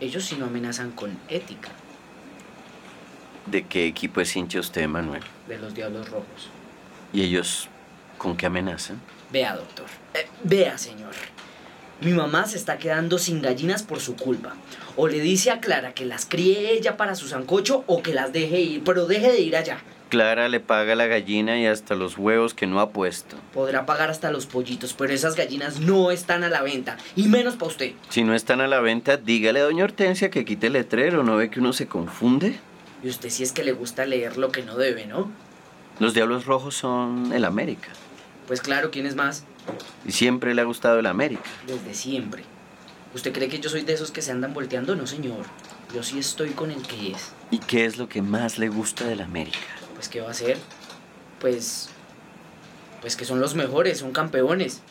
Ellos 0.00 0.24
sí 0.24 0.36
no 0.36 0.46
amenazan 0.46 0.90
con 0.90 1.16
ética. 1.28 1.70
¿De 3.46 3.64
qué 3.64 3.86
equipo 3.86 4.20
es 4.20 4.34
hincha 4.36 4.60
usted, 4.60 4.86
Manuel? 4.88 5.22
De 5.48 5.58
los 5.58 5.74
Diablos 5.74 6.10
Rojos. 6.10 6.50
¿Y 7.12 7.22
ellos 7.22 7.68
con 8.18 8.36
qué 8.36 8.46
amenazan? 8.46 9.00
Vea, 9.30 9.56
doctor. 9.56 9.86
Eh, 10.14 10.26
vea, 10.42 10.76
señor. 10.76 11.14
Mi 12.00 12.12
mamá 12.12 12.44
se 12.44 12.58
está 12.58 12.76
quedando 12.76 13.18
sin 13.18 13.40
gallinas 13.40 13.82
por 13.82 14.00
su 14.00 14.16
culpa. 14.16 14.54
O 14.96 15.08
le 15.08 15.20
dice 15.20 15.50
a 15.50 15.60
Clara 15.60 15.94
que 15.94 16.04
las 16.04 16.26
críe 16.26 16.72
ella 16.72 16.98
para 16.98 17.14
su 17.14 17.26
sancocho 17.26 17.84
o 17.86 18.02
que 18.02 18.12
las 18.12 18.34
deje 18.34 18.60
ir, 18.60 18.84
pero 18.84 19.06
deje 19.06 19.32
de 19.32 19.40
ir 19.40 19.56
allá. 19.56 19.78
Clara 20.10 20.48
le 20.48 20.60
paga 20.60 20.94
la 20.94 21.06
gallina 21.06 21.58
y 21.58 21.66
hasta 21.66 21.94
los 21.94 22.18
huevos 22.18 22.54
que 22.54 22.66
no 22.66 22.80
ha 22.80 22.90
puesto. 22.90 23.36
Podrá 23.52 23.86
pagar 23.86 24.10
hasta 24.10 24.30
los 24.30 24.46
pollitos, 24.46 24.92
pero 24.92 25.12
esas 25.12 25.36
gallinas 25.36 25.80
no 25.80 26.10
están 26.10 26.44
a 26.44 26.48
la 26.48 26.62
venta, 26.62 26.96
y 27.16 27.28
menos 27.28 27.54
para 27.54 27.68
usted. 27.68 27.92
Si 28.10 28.22
no 28.22 28.34
están 28.34 28.60
a 28.60 28.68
la 28.68 28.80
venta, 28.80 29.16
dígale 29.16 29.60
a 29.60 29.64
doña 29.64 29.84
Hortensia 29.84 30.30
que 30.30 30.44
quite 30.44 30.68
el 30.68 30.74
letrero, 30.74 31.24
¿no 31.24 31.36
ve 31.36 31.50
que 31.50 31.60
uno 31.60 31.72
se 31.72 31.88
confunde? 31.88 32.60
Y 33.02 33.08
usted 33.08 33.30
sí 33.30 33.42
es 33.42 33.52
que 33.52 33.64
le 33.64 33.72
gusta 33.72 34.06
leer 34.06 34.36
lo 34.36 34.52
que 34.52 34.62
no 34.62 34.76
debe, 34.76 35.06
¿no? 35.06 35.28
Los 35.98 36.14
Diablos 36.14 36.44
Rojos 36.44 36.76
son 36.76 37.32
el 37.32 37.44
América. 37.44 37.88
Pues 38.46 38.60
claro, 38.60 38.90
¿quién 38.90 39.06
es 39.06 39.14
más? 39.14 39.44
Y 40.04 40.12
siempre 40.12 40.54
le 40.54 40.62
ha 40.62 40.64
gustado 40.64 40.98
el 40.98 41.06
América. 41.06 41.42
Desde 41.66 41.94
siempre. 41.94 42.44
¿Usted 43.14 43.32
cree 43.32 43.48
que 43.48 43.58
yo 43.58 43.68
soy 43.70 43.82
de 43.82 43.92
esos 43.94 44.10
que 44.10 44.22
se 44.22 44.30
andan 44.30 44.54
volteando? 44.54 44.94
No, 44.94 45.06
señor. 45.06 45.46
Yo 45.94 46.02
sí 46.02 46.18
estoy 46.18 46.50
con 46.50 46.70
el 46.70 46.82
que 46.82 47.12
es. 47.12 47.32
¿Y 47.50 47.58
qué 47.58 47.84
es 47.84 47.96
lo 47.96 48.08
que 48.08 48.22
más 48.22 48.58
le 48.58 48.68
gusta 48.68 49.06
del 49.06 49.20
América? 49.20 49.58
pues 49.94 50.10
¿qué 50.10 50.20
va 50.20 50.28
a 50.28 50.32
hacer? 50.32 50.58
Pues, 51.40 51.88
pues 53.00 53.16
que 53.16 53.24
son 53.24 53.40
los 53.40 53.54
mejores, 53.54 53.98
son 53.98 54.12
campeones. 54.12 54.82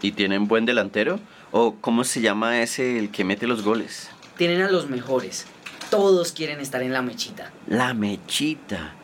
¿Y 0.00 0.12
tienen 0.12 0.48
buen 0.48 0.64
delantero? 0.64 1.20
¿O 1.50 1.74
cómo 1.80 2.02
se 2.04 2.22
llama 2.22 2.62
ese 2.62 2.98
el 2.98 3.10
que 3.10 3.24
mete 3.24 3.46
los 3.46 3.62
goles? 3.62 4.08
Tienen 4.38 4.62
a 4.62 4.70
los 4.70 4.88
mejores. 4.88 5.44
Todos 5.90 6.32
quieren 6.32 6.60
estar 6.60 6.82
en 6.82 6.94
la 6.94 7.02
mechita. 7.02 7.52
La 7.66 7.92
mechita. 7.92 8.94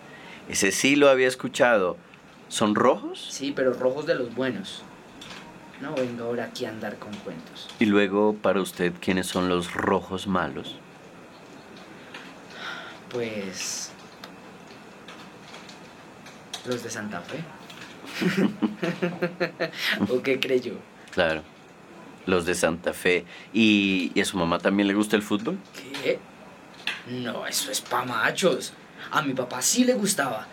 Ese 0.49 0.73
sí 0.73 0.97
lo 0.97 1.11
había 1.11 1.29
escuchado. 1.29 1.99
¿Son 2.49 2.75
rojos? 2.75 3.27
Sí, 3.31 3.53
pero 3.55 3.73
rojos 3.73 4.07
de 4.07 4.15
los 4.15 4.35
buenos. 4.35 4.83
No 5.81 5.95
vengo 5.95 6.25
ahora 6.25 6.45
aquí 6.45 6.65
a 6.65 6.71
andar 6.71 6.99
con 6.99 7.13
cuentos. 7.19 7.69
Y 7.79 7.87
luego, 7.87 8.35
para 8.35 8.61
usted, 8.61 8.93
¿quiénes 9.01 9.27
son 9.27 9.49
los 9.49 9.73
rojos 9.73 10.27
malos? 10.27 10.77
Pues 13.11 13.93
los 16.67 16.83
de 16.83 16.91
Santa 16.91 17.21
Fe. 17.21 17.45
¿O 20.11 20.23
qué 20.23 20.41
creyó? 20.41 20.75
Claro, 21.13 21.43
los 22.27 22.45
de 22.45 22.55
Santa 22.55 22.93
Fe. 22.93 23.25
¿Y, 23.53 24.11
¿Y, 24.15 24.21
a 24.21 24.25
su 24.25 24.37
mamá 24.37 24.59
también 24.59 24.89
le 24.89 24.95
gusta 24.95 25.17
el 25.17 25.23
fútbol? 25.23 25.59
¿Qué? 26.03 26.19
No, 27.09 27.47
eso 27.47 27.71
es 27.71 27.81
pa' 27.81 28.05
machos. 28.05 28.73
A 29.11 29.23
mi 29.23 29.33
papá 29.33 29.63
sí 29.63 29.85
le 29.85 29.95
gustaba. 29.95 30.47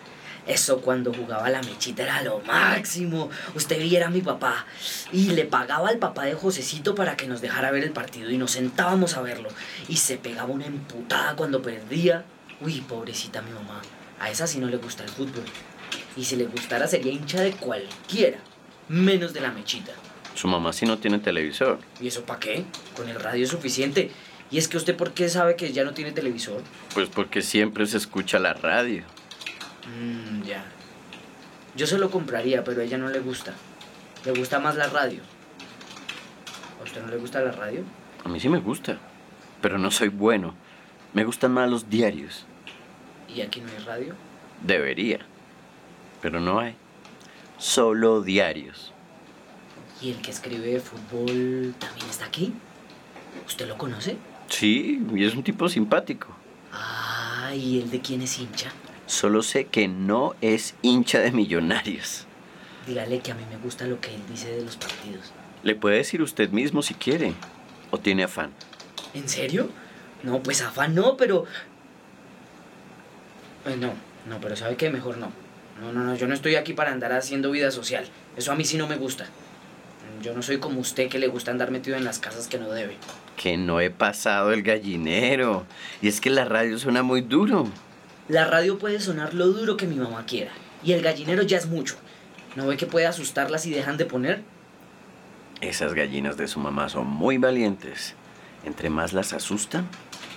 Eso 0.46 0.80
cuando 0.80 1.12
jugaba 1.12 1.50
la 1.50 1.62
mechita 1.62 2.04
era 2.04 2.22
lo 2.22 2.40
máximo. 2.40 3.30
Usted 3.54 3.80
viera 3.80 4.06
a 4.06 4.10
mi 4.10 4.20
papá. 4.20 4.66
Y 5.12 5.30
le 5.30 5.44
pagaba 5.44 5.88
al 5.88 5.98
papá 5.98 6.24
de 6.24 6.34
Josecito 6.34 6.94
para 6.94 7.16
que 7.16 7.26
nos 7.26 7.40
dejara 7.40 7.70
ver 7.70 7.82
el 7.82 7.90
partido 7.90 8.30
y 8.30 8.38
nos 8.38 8.52
sentábamos 8.52 9.16
a 9.16 9.22
verlo. 9.22 9.48
Y 9.88 9.96
se 9.96 10.16
pegaba 10.16 10.52
una 10.52 10.66
emputada 10.66 11.34
cuando 11.34 11.62
perdía. 11.62 12.24
Uy, 12.60 12.80
pobrecita 12.82 13.42
mi 13.42 13.50
mamá. 13.50 13.82
A 14.20 14.30
esa 14.30 14.46
sí 14.46 14.58
no 14.58 14.68
le 14.68 14.76
gusta 14.76 15.02
el 15.02 15.10
fútbol. 15.10 15.44
Y 16.16 16.24
si 16.24 16.36
le 16.36 16.46
gustara 16.46 16.86
sería 16.86 17.12
hincha 17.12 17.40
de 17.40 17.52
cualquiera, 17.52 18.38
menos 18.88 19.32
de 19.34 19.40
la 19.40 19.50
mechita. 19.50 19.92
Su 20.34 20.48
mamá 20.48 20.72
sí 20.72 20.86
no 20.86 20.98
tiene 20.98 21.18
televisor. 21.18 21.78
¿Y 22.00 22.08
eso 22.08 22.24
para 22.24 22.40
qué? 22.40 22.64
Con 22.94 23.08
el 23.08 23.18
radio 23.20 23.44
es 23.44 23.50
suficiente. 23.50 24.10
¿Y 24.50 24.58
es 24.58 24.68
que 24.68 24.76
usted 24.76 24.96
por 24.96 25.12
qué 25.12 25.28
sabe 25.28 25.56
que 25.56 25.72
ya 25.72 25.82
no 25.82 25.92
tiene 25.92 26.12
televisor? 26.12 26.62
Pues 26.94 27.08
porque 27.08 27.42
siempre 27.42 27.86
se 27.86 27.96
escucha 27.96 28.38
la 28.38 28.54
radio. 28.54 29.02
Mmm, 29.86 30.42
ya. 30.42 30.64
Yo 31.76 31.86
se 31.86 31.98
lo 31.98 32.10
compraría, 32.10 32.64
pero 32.64 32.80
a 32.80 32.84
ella 32.84 32.98
no 32.98 33.08
le 33.08 33.20
gusta. 33.20 33.54
Le 34.24 34.32
gusta 34.32 34.58
más 34.58 34.76
la 34.76 34.88
radio. 34.88 35.22
¿A 36.80 36.84
usted 36.84 37.02
no 37.02 37.08
le 37.08 37.16
gusta 37.16 37.40
la 37.40 37.52
radio? 37.52 37.82
A 38.24 38.28
mí 38.28 38.40
sí 38.40 38.48
me 38.48 38.58
gusta, 38.58 38.98
pero 39.60 39.78
no 39.78 39.90
soy 39.90 40.08
bueno. 40.08 40.54
Me 41.12 41.24
gustan 41.24 41.52
más 41.52 41.70
los 41.70 41.88
diarios. 41.88 42.46
¿Y 43.28 43.40
aquí 43.40 43.60
no 43.60 43.68
hay 43.68 43.84
radio? 43.84 44.14
Debería 44.62 45.20
pero 46.26 46.40
no 46.40 46.58
hay. 46.58 46.74
Solo 47.56 48.20
diarios. 48.20 48.92
¿Y 50.02 50.10
el 50.10 50.20
que 50.20 50.32
escribe 50.32 50.66
de 50.66 50.80
fútbol 50.80 51.74
también 51.78 52.10
está 52.10 52.26
aquí? 52.26 52.52
¿Usted 53.46 53.68
lo 53.68 53.78
conoce? 53.78 54.16
Sí, 54.48 55.06
y 55.14 55.24
es 55.24 55.34
un 55.34 55.42
tipo 55.42 55.68
simpático. 55.68 56.28
Ah, 56.72 57.52
¿y 57.54 57.80
el 57.80 57.90
de 57.90 58.00
quién 58.00 58.22
es 58.22 58.38
hincha? 58.38 58.72
Solo 59.06 59.42
sé 59.42 59.66
que 59.66 59.88
no 59.88 60.34
es 60.40 60.74
hincha 60.82 61.20
de 61.20 61.30
millonarios. 61.30 62.26
Dígale 62.86 63.20
que 63.20 63.32
a 63.32 63.34
mí 63.34 63.42
me 63.48 63.56
gusta 63.56 63.86
lo 63.86 64.00
que 64.00 64.14
él 64.14 64.20
dice 64.28 64.50
de 64.50 64.64
los 64.64 64.76
partidos. 64.76 65.32
Le 65.62 65.74
puede 65.74 65.96
decir 65.96 66.22
usted 66.22 66.50
mismo 66.50 66.82
si 66.82 66.94
quiere. 66.94 67.34
¿O 67.90 67.98
tiene 67.98 68.24
afán? 68.24 68.50
¿En 69.14 69.28
serio? 69.28 69.70
No, 70.22 70.42
pues 70.42 70.60
afán 70.62 70.94
no, 70.94 71.16
pero... 71.16 71.44
Eh, 73.64 73.76
no, 73.76 73.92
no, 74.28 74.40
pero 74.40 74.56
¿sabe 74.56 74.76
qué? 74.76 74.90
Mejor 74.90 75.18
no. 75.18 75.30
No, 75.80 75.92
no, 75.92 76.04
no, 76.04 76.14
yo 76.16 76.26
no 76.26 76.34
estoy 76.34 76.56
aquí 76.56 76.72
para 76.72 76.92
andar 76.92 77.12
haciendo 77.12 77.50
vida 77.50 77.70
social. 77.70 78.06
Eso 78.36 78.52
a 78.52 78.56
mí 78.56 78.64
sí 78.64 78.76
no 78.76 78.86
me 78.86 78.96
gusta. 78.96 79.26
Yo 80.22 80.34
no 80.34 80.42
soy 80.42 80.58
como 80.58 80.80
usted 80.80 81.08
que 81.08 81.18
le 81.18 81.28
gusta 81.28 81.50
andar 81.50 81.70
metido 81.70 81.96
en 81.96 82.04
las 82.04 82.18
casas 82.18 82.48
que 82.48 82.58
no 82.58 82.70
debe. 82.70 82.96
Que 83.36 83.56
no 83.56 83.80
he 83.80 83.90
pasado 83.90 84.52
el 84.52 84.62
gallinero. 84.62 85.66
Y 86.00 86.08
es 86.08 86.20
que 86.20 86.30
la 86.30 86.44
radio 86.44 86.78
suena 86.78 87.02
muy 87.02 87.20
duro. 87.20 87.68
La 88.28 88.44
radio 88.44 88.78
puede 88.78 89.00
sonar 89.00 89.34
lo 89.34 89.46
duro 89.48 89.76
que 89.76 89.86
mi 89.86 89.96
mamá 89.96 90.26
quiera. 90.26 90.50
Y 90.82 90.92
el 90.92 91.02
gallinero 91.02 91.42
ya 91.42 91.58
es 91.58 91.66
mucho. 91.66 91.96
¿No 92.56 92.66
ve 92.66 92.76
que 92.76 92.86
puede 92.86 93.06
asustarlas 93.06 93.62
si 93.62 93.70
dejan 93.70 93.96
de 93.96 94.06
poner? 94.06 94.42
Esas 95.60 95.94
gallinas 95.94 96.36
de 96.36 96.48
su 96.48 96.58
mamá 96.58 96.88
son 96.88 97.06
muy 97.06 97.38
valientes. 97.38 98.14
Entre 98.64 98.90
más 98.90 99.12
las 99.12 99.32
asustan, 99.32 99.88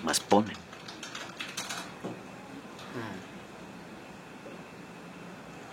más 0.04 0.20
ponen. 0.20 0.56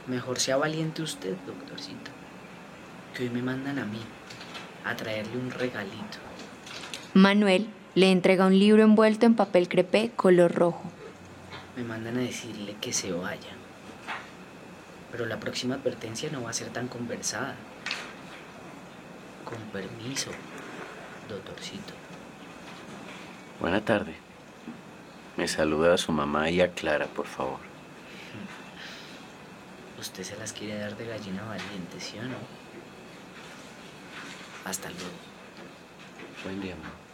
Mejor 0.06 0.38
sea 0.38 0.56
valiente 0.56 1.02
usted, 1.02 1.34
doctorcito. 1.46 2.12
Que 3.14 3.24
hoy 3.24 3.30
me 3.30 3.42
mandan 3.42 3.78
a 3.78 3.84
mí 3.84 4.00
a 4.84 4.94
traerle 4.94 5.36
un 5.36 5.50
regalito. 5.50 6.18
Manuel 7.12 7.66
le 7.94 8.12
entrega 8.12 8.46
un 8.46 8.58
libro 8.58 8.82
envuelto 8.84 9.26
en 9.26 9.34
papel 9.34 9.68
crepé 9.68 10.12
color 10.14 10.54
rojo. 10.54 10.84
Me 11.76 11.84
mandan 11.84 12.16
a 12.16 12.20
decirle 12.20 12.76
que 12.80 12.92
se 12.92 13.12
vaya. 13.12 13.52
Pero 15.12 15.26
la 15.26 15.38
próxima 15.38 15.74
advertencia 15.74 16.30
no 16.30 16.42
va 16.42 16.50
a 16.50 16.54
ser 16.54 16.70
tan 16.70 16.88
conversada. 16.88 17.54
Con 19.44 19.58
permiso, 19.72 20.30
doctorcito. 21.28 21.92
Buena 23.60 23.84
tarde. 23.84 24.14
Me 25.36 25.46
saluda 25.46 25.94
a 25.94 25.98
su 25.98 26.12
mamá 26.12 26.50
y 26.50 26.62
a 26.62 26.72
Clara, 26.72 27.06
por 27.06 27.26
favor. 27.26 27.60
Usted 30.00 30.24
se 30.24 30.36
las 30.36 30.52
quiere 30.52 30.78
dar 30.78 30.96
de 30.96 31.06
gallina 31.06 31.44
valiente, 31.44 32.00
¿sí 32.00 32.18
o 32.18 32.22
no? 32.22 32.36
Hasta 34.64 34.88
luego. 34.88 35.04
Buen 36.42 36.60
día, 36.60 36.74
mamá. 36.74 37.05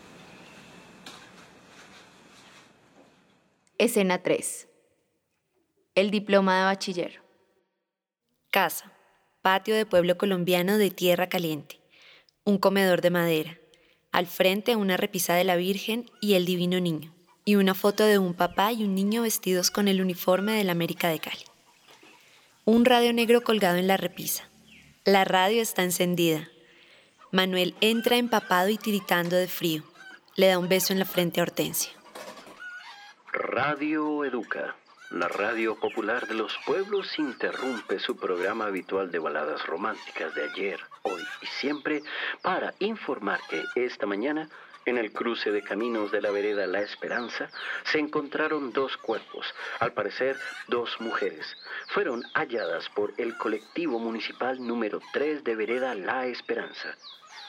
Escena 3.82 4.22
3. 4.22 4.68
El 5.96 6.12
diploma 6.12 6.56
de 6.56 6.64
bachiller. 6.66 7.20
Casa. 8.52 8.92
Patio 9.42 9.74
de 9.74 9.86
pueblo 9.86 10.16
colombiano 10.16 10.78
de 10.78 10.92
tierra 10.92 11.28
caliente. 11.28 11.80
Un 12.44 12.58
comedor 12.58 13.00
de 13.00 13.10
madera. 13.10 13.58
Al 14.12 14.28
frente 14.28 14.76
una 14.76 14.96
repisa 14.96 15.34
de 15.34 15.42
la 15.42 15.56
Virgen 15.56 16.08
y 16.20 16.34
el 16.34 16.44
Divino 16.44 16.78
Niño. 16.78 17.12
Y 17.44 17.56
una 17.56 17.74
foto 17.74 18.04
de 18.04 18.18
un 18.18 18.34
papá 18.34 18.70
y 18.70 18.84
un 18.84 18.94
niño 18.94 19.22
vestidos 19.22 19.72
con 19.72 19.88
el 19.88 20.00
uniforme 20.00 20.52
de 20.52 20.62
la 20.62 20.70
América 20.70 21.08
de 21.08 21.18
Cali. 21.18 21.44
Un 22.64 22.84
radio 22.84 23.12
negro 23.12 23.40
colgado 23.40 23.78
en 23.78 23.88
la 23.88 23.96
repisa. 23.96 24.48
La 25.04 25.24
radio 25.24 25.60
está 25.60 25.82
encendida. 25.82 26.48
Manuel 27.32 27.74
entra 27.80 28.16
empapado 28.16 28.68
y 28.68 28.76
tiritando 28.76 29.34
de 29.34 29.48
frío. 29.48 29.82
Le 30.36 30.46
da 30.46 30.60
un 30.60 30.68
beso 30.68 30.92
en 30.92 31.00
la 31.00 31.04
frente 31.04 31.40
a 31.40 31.42
Hortensia. 31.42 31.90
Radio 33.32 34.26
Educa, 34.26 34.76
la 35.10 35.26
radio 35.26 35.74
popular 35.74 36.26
de 36.26 36.34
los 36.34 36.54
pueblos, 36.66 37.18
interrumpe 37.18 37.98
su 37.98 38.14
programa 38.14 38.66
habitual 38.66 39.10
de 39.10 39.18
baladas 39.18 39.66
románticas 39.66 40.34
de 40.34 40.44
ayer, 40.50 40.78
hoy 41.00 41.22
y 41.40 41.46
siempre 41.46 42.02
para 42.42 42.74
informar 42.78 43.40
que 43.48 43.64
esta 43.74 44.04
mañana, 44.04 44.50
en 44.84 44.98
el 44.98 45.12
cruce 45.12 45.50
de 45.50 45.62
caminos 45.62 46.10
de 46.10 46.20
la 46.20 46.30
vereda 46.30 46.66
La 46.66 46.80
Esperanza, 46.80 47.50
se 47.84 47.98
encontraron 47.98 48.72
dos 48.72 48.96
cuerpos, 48.96 49.46
al 49.80 49.92
parecer 49.92 50.36
dos 50.68 51.00
mujeres. 51.00 51.56
Fueron 51.88 52.22
halladas 52.34 52.88
por 52.90 53.12
el 53.18 53.36
colectivo 53.36 53.98
municipal 53.98 54.64
número 54.64 55.00
3 55.12 55.44
de 55.44 55.56
vereda 55.56 55.94
La 55.94 56.26
Esperanza. 56.26 56.96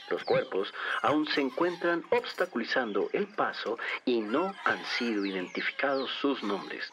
Los 0.09 0.23
cuerpos 0.25 0.73
aún 1.01 1.27
se 1.27 1.41
encuentran 1.41 2.03
obstaculizando 2.09 3.09
el 3.13 3.27
paso 3.27 3.79
y 4.05 4.21
no 4.21 4.53
han 4.65 4.85
sido 4.97 5.25
identificados 5.25 6.11
sus 6.21 6.43
nombres. 6.43 6.91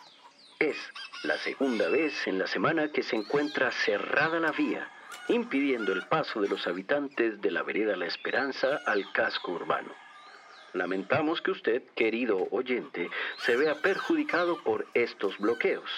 Es 0.58 0.76
la 1.24 1.36
segunda 1.38 1.88
vez 1.88 2.26
en 2.26 2.38
la 2.38 2.46
semana 2.46 2.92
que 2.92 3.02
se 3.02 3.16
encuentra 3.16 3.72
cerrada 3.72 4.38
la 4.38 4.52
vía, 4.52 4.88
impidiendo 5.28 5.92
el 5.92 6.06
paso 6.06 6.40
de 6.40 6.48
los 6.48 6.66
habitantes 6.66 7.40
de 7.40 7.50
la 7.50 7.62
vereda 7.62 7.96
La 7.96 8.06
Esperanza 8.06 8.80
al 8.86 9.10
casco 9.12 9.52
urbano. 9.52 9.92
Lamentamos 10.72 11.42
que 11.42 11.50
usted, 11.50 11.82
querido 11.96 12.46
oyente, 12.50 13.08
se 13.38 13.56
vea 13.56 13.74
perjudicado 13.76 14.62
por 14.62 14.86
estos 14.94 15.36
bloqueos. 15.38 15.90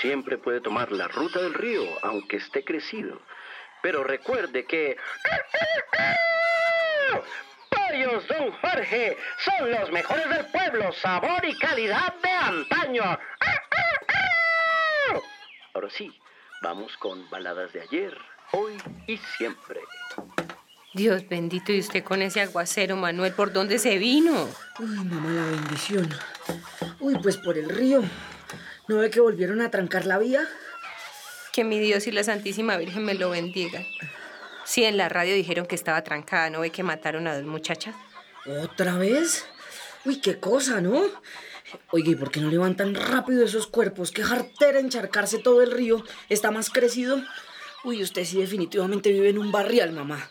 Siempre 0.00 0.38
puede 0.38 0.60
tomar 0.60 0.92
la 0.92 1.08
ruta 1.08 1.40
del 1.40 1.54
río, 1.54 1.82
aunque 2.02 2.36
esté 2.36 2.64
crecido. 2.64 3.20
Pero 3.82 4.04
recuerde 4.04 4.64
que... 4.64 4.96
Pollos 7.70 8.26
Don 8.28 8.52
Jorge 8.52 9.16
son 9.38 9.70
los 9.70 9.90
mejores 9.90 10.28
del 10.28 10.46
pueblo, 10.46 10.92
sabor 10.92 11.44
y 11.44 11.56
calidad 11.58 12.14
de 12.22 12.30
antaño. 12.30 13.18
Ahora 15.74 15.90
sí, 15.90 16.12
vamos 16.62 16.96
con 16.98 17.28
baladas 17.30 17.72
de 17.72 17.80
ayer, 17.80 18.16
hoy 18.52 18.76
y 19.06 19.16
siempre. 19.16 19.80
Dios 20.94 21.26
bendito, 21.26 21.72
y 21.72 21.80
usted 21.80 22.04
con 22.04 22.20
ese 22.20 22.42
aguacero, 22.42 22.96
Manuel, 22.96 23.32
¿por 23.32 23.52
dónde 23.52 23.78
se 23.78 23.96
vino? 23.96 24.48
Uy, 24.78 24.88
mamá, 24.88 25.30
la 25.30 25.46
bendición. 25.46 26.08
Uy, 27.00 27.16
pues 27.22 27.38
por 27.38 27.56
el 27.56 27.70
río. 27.70 28.02
¿No 28.88 28.98
ve 28.98 29.08
que 29.08 29.20
volvieron 29.20 29.62
a 29.62 29.70
trancar 29.70 30.04
la 30.04 30.18
vía? 30.18 30.46
Que 31.52 31.64
mi 31.64 31.78
Dios 31.78 32.06
y 32.06 32.12
la 32.12 32.24
Santísima 32.24 32.76
Virgen 32.76 33.04
me 33.04 33.14
lo 33.14 33.30
bendigan. 33.30 33.86
Sí, 34.64 34.84
en 34.84 34.98
la 34.98 35.08
radio 35.08 35.34
dijeron 35.34 35.66
que 35.66 35.74
estaba 35.74 36.04
trancada, 36.04 36.50
¿no 36.50 36.60
ve 36.60 36.70
que 36.70 36.82
mataron 36.82 37.26
a 37.26 37.36
dos 37.36 37.46
muchachas? 37.46 37.94
¿Otra 38.62 38.96
vez? 38.96 39.46
Uy, 40.04 40.20
qué 40.20 40.38
cosa, 40.38 40.80
¿no? 40.80 41.04
Oye, 41.90 42.10
¿y 42.10 42.14
por 42.16 42.30
qué 42.30 42.40
no 42.40 42.50
levantan 42.50 42.94
rápido 42.94 43.44
esos 43.44 43.66
cuerpos? 43.66 44.10
Qué 44.10 44.22
jartera 44.22 44.78
encharcarse 44.78 45.38
todo 45.38 45.62
el 45.62 45.70
río. 45.70 46.04
Está 46.28 46.50
más 46.50 46.68
crecido. 46.68 47.22
Uy, 47.84 48.02
usted 48.02 48.24
sí 48.24 48.38
definitivamente 48.38 49.10
vive 49.10 49.30
en 49.30 49.38
un 49.38 49.52
barrial, 49.52 49.92
mamá. 49.92 50.28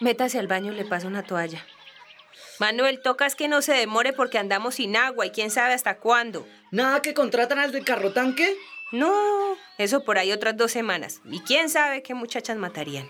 Métase 0.00 0.38
al 0.38 0.46
baño, 0.46 0.72
le 0.72 0.84
paso 0.84 1.06
una 1.08 1.22
toalla. 1.22 1.64
Manuel, 2.60 3.00
tocas 3.02 3.34
que 3.34 3.48
no 3.48 3.62
se 3.62 3.72
demore 3.72 4.12
porque 4.12 4.38
andamos 4.38 4.76
sin 4.76 4.96
agua 4.96 5.26
y 5.26 5.30
quién 5.30 5.50
sabe 5.50 5.74
hasta 5.74 5.98
cuándo. 5.98 6.46
¿Nada 6.70 7.02
que 7.02 7.14
contratan 7.14 7.58
al 7.58 7.72
del 7.72 7.84
carro 7.84 8.12
tanque? 8.12 8.56
No, 8.90 9.56
eso 9.76 10.04
por 10.04 10.18
ahí 10.18 10.32
otras 10.32 10.56
dos 10.56 10.72
semanas. 10.72 11.20
Y 11.24 11.40
quién 11.40 11.68
sabe 11.68 12.02
qué 12.02 12.14
muchachas 12.14 12.56
matarían. 12.56 13.08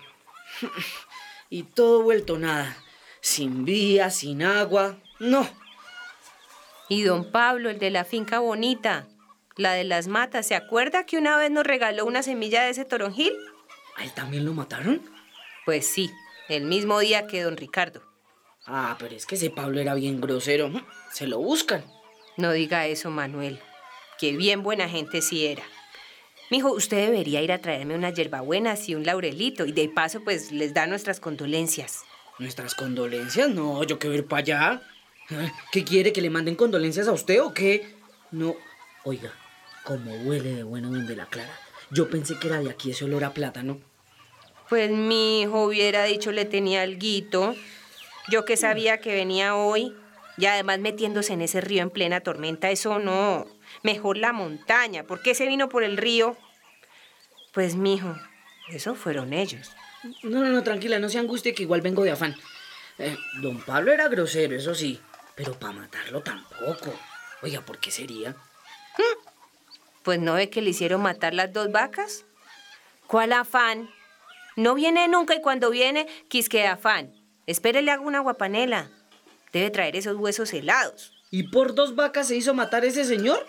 Y 1.51 1.63
todo 1.63 2.03
vuelto 2.03 2.37
nada. 2.37 2.77
Sin 3.21 3.65
vía, 3.65 4.11
sin 4.11 4.43
agua. 4.43 4.99
No. 5.17 5.49
Y 6.89 7.01
don 7.01 7.31
Pablo, 7.31 7.71
el 7.71 7.79
de 7.79 7.89
la 7.89 8.05
finca 8.05 8.37
bonita, 8.37 9.07
la 9.55 9.73
de 9.73 9.83
las 9.83 10.07
matas, 10.07 10.45
¿se 10.45 10.53
acuerda 10.53 11.07
que 11.07 11.17
una 11.17 11.37
vez 11.37 11.49
nos 11.49 11.65
regaló 11.65 12.05
una 12.05 12.21
semilla 12.21 12.63
de 12.63 12.69
ese 12.69 12.85
toronjil? 12.85 13.33
¿A 13.95 14.03
él 14.03 14.13
también 14.13 14.45
lo 14.45 14.53
mataron? 14.53 15.01
Pues 15.65 15.87
sí, 15.87 16.11
el 16.49 16.65
mismo 16.65 16.99
día 16.99 17.27
que 17.27 17.43
don 17.43 17.57
Ricardo. 17.57 18.01
Ah, 18.65 18.95
pero 18.99 19.15
es 19.15 19.25
que 19.25 19.35
ese 19.35 19.49
Pablo 19.49 19.79
era 19.79 19.93
bien 19.95 20.19
grosero. 20.19 20.71
Se 21.13 21.27
lo 21.27 21.39
buscan. 21.39 21.83
No 22.37 22.51
diga 22.51 22.87
eso, 22.87 23.09
Manuel. 23.09 23.59
Que 24.17 24.35
bien 24.35 24.63
buena 24.63 24.89
gente 24.89 25.21
sí 25.21 25.45
era. 25.45 25.63
Mijo, 26.51 26.71
usted 26.71 27.05
debería 27.05 27.41
ir 27.41 27.51
a 27.51 27.61
traerme 27.61 27.95
unas 27.95 28.15
hierbabuenas 28.15 28.89
y 28.89 28.95
un 28.95 29.05
laurelito 29.05 29.65
y 29.65 29.71
de 29.71 29.87
paso 29.87 30.23
pues 30.23 30.51
les 30.51 30.73
da 30.73 30.87
nuestras 30.87 31.19
condolencias. 31.19 32.01
¿Nuestras 32.39 32.73
condolencias? 32.73 33.49
No, 33.49 33.83
yo 33.83 33.99
quiero 33.99 34.15
ir 34.15 34.25
para 34.25 34.39
allá. 34.41 34.81
¿Qué 35.71 35.83
quiere? 35.83 36.11
¿Que 36.11 36.21
le 36.21 36.29
manden 36.29 36.55
condolencias 36.55 37.07
a 37.07 37.11
usted 37.11 37.41
o 37.41 37.53
qué? 37.53 37.95
No. 38.31 38.55
Oiga, 39.03 39.31
como 39.83 40.11
huele 40.23 40.55
de 40.55 40.63
bueno 40.63 40.89
donde 40.89 41.15
la 41.15 41.27
Clara. 41.27 41.53
Yo 41.91 42.09
pensé 42.09 42.39
que 42.39 42.47
era 42.47 42.59
de 42.59 42.69
aquí 42.69 42.91
ese 42.91 43.05
olor 43.05 43.23
a 43.23 43.33
plátano. 43.33 43.79
Pues 44.69 44.91
mi 44.91 45.41
hijo 45.41 45.63
hubiera 45.63 46.03
dicho 46.03 46.31
le 46.31 46.45
tenía 46.45 46.83
alguito. 46.83 47.55
Yo 48.29 48.45
que 48.45 48.55
sabía 48.55 48.99
que 48.99 49.13
venía 49.13 49.55
hoy. 49.55 49.95
Y 50.37 50.45
además 50.45 50.79
metiéndose 50.79 51.33
en 51.33 51.41
ese 51.41 51.59
río 51.59 51.81
en 51.81 51.89
plena 51.89 52.21
tormenta, 52.21 52.69
eso 52.71 52.97
no. 52.99 53.45
Mejor 53.83 54.17
la 54.17 54.31
montaña. 54.31 55.03
¿Por 55.03 55.21
qué 55.21 55.35
se 55.35 55.47
vino 55.47 55.67
por 55.67 55.83
el 55.83 55.97
río? 55.97 56.37
Pues, 57.51 57.75
mijo, 57.75 58.15
eso 58.69 58.95
fueron 58.95 59.33
ellos. 59.33 59.71
No, 60.23 60.39
no, 60.39 60.47
no, 60.47 60.63
tranquila, 60.63 60.97
no 60.97 61.09
se 61.09 61.19
angustie 61.19 61.53
que 61.53 61.63
igual 61.63 61.81
vengo 61.81 62.03
de 62.03 62.11
afán. 62.11 62.37
Eh, 62.99 63.17
don 63.41 63.59
Pablo 63.59 63.91
era 63.91 64.07
grosero, 64.07 64.55
eso 64.55 64.73
sí, 64.73 65.01
pero 65.35 65.59
para 65.59 65.73
matarlo 65.73 66.21
tampoco. 66.21 66.97
Oiga, 67.41 67.61
¿por 67.61 67.79
qué 67.79 67.91
sería? 67.91 68.35
Pues 70.03 70.19
no 70.19 70.35
ve 70.35 70.49
que 70.49 70.61
le 70.61 70.69
hicieron 70.69 71.01
matar 71.01 71.33
las 71.33 71.51
dos 71.51 71.71
vacas. 71.71 72.25
¿Cuál 73.07 73.33
afán? 73.33 73.89
No 74.55 74.75
viene 74.75 75.07
nunca 75.07 75.35
y 75.35 75.41
cuando 75.41 75.69
viene, 75.69 76.07
quisque 76.27 76.67
afán. 76.67 77.13
Espérele 77.47 77.91
hago 77.91 78.05
una 78.05 78.19
guapanela. 78.19 78.89
Debe 79.51 79.69
traer 79.71 79.95
esos 79.95 80.15
huesos 80.17 80.53
helados. 80.53 81.13
¿Y 81.31 81.43
por 81.43 81.75
dos 81.75 81.95
vacas 81.95 82.27
se 82.27 82.35
hizo 82.35 82.53
matar 82.53 82.85
ese 82.85 83.05
señor? 83.05 83.45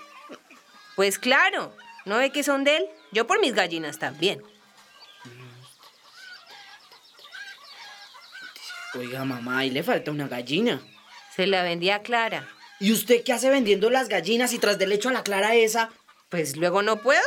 Pues 0.97 1.19
claro, 1.19 1.75
¿no 2.05 2.19
ve 2.19 2.31
que 2.31 2.43
son 2.43 2.65
de 2.65 2.77
él? 2.77 2.87
Yo 3.13 3.27
por 3.27 3.41
mis 3.41 3.55
gallinas 3.55 3.99
también. 3.99 4.43
Oiga, 8.95 9.25
mamá, 9.25 9.59
ahí 9.59 9.71
le 9.71 9.83
falta 9.83 10.11
una 10.11 10.29
gallina. 10.29 10.81
Se 11.35 11.47
la 11.47 11.63
vendía 11.63 11.97
a 11.97 12.03
Clara. 12.03 12.49
¿Y 12.81 12.93
usted 12.93 13.23
qué 13.25 13.33
hace 13.33 13.51
vendiendo 13.51 13.89
las 13.91 14.09
gallinas 14.09 14.53
y 14.53 14.59
tras 14.59 14.79
del 14.79 14.93
hecho 14.93 15.11
a 15.11 15.13
la 15.13 15.23
Clara 15.23 15.55
esa? 15.55 15.91
Pues 16.29 16.57
luego 16.57 16.83
no 16.83 17.01
puedo. 17.01 17.23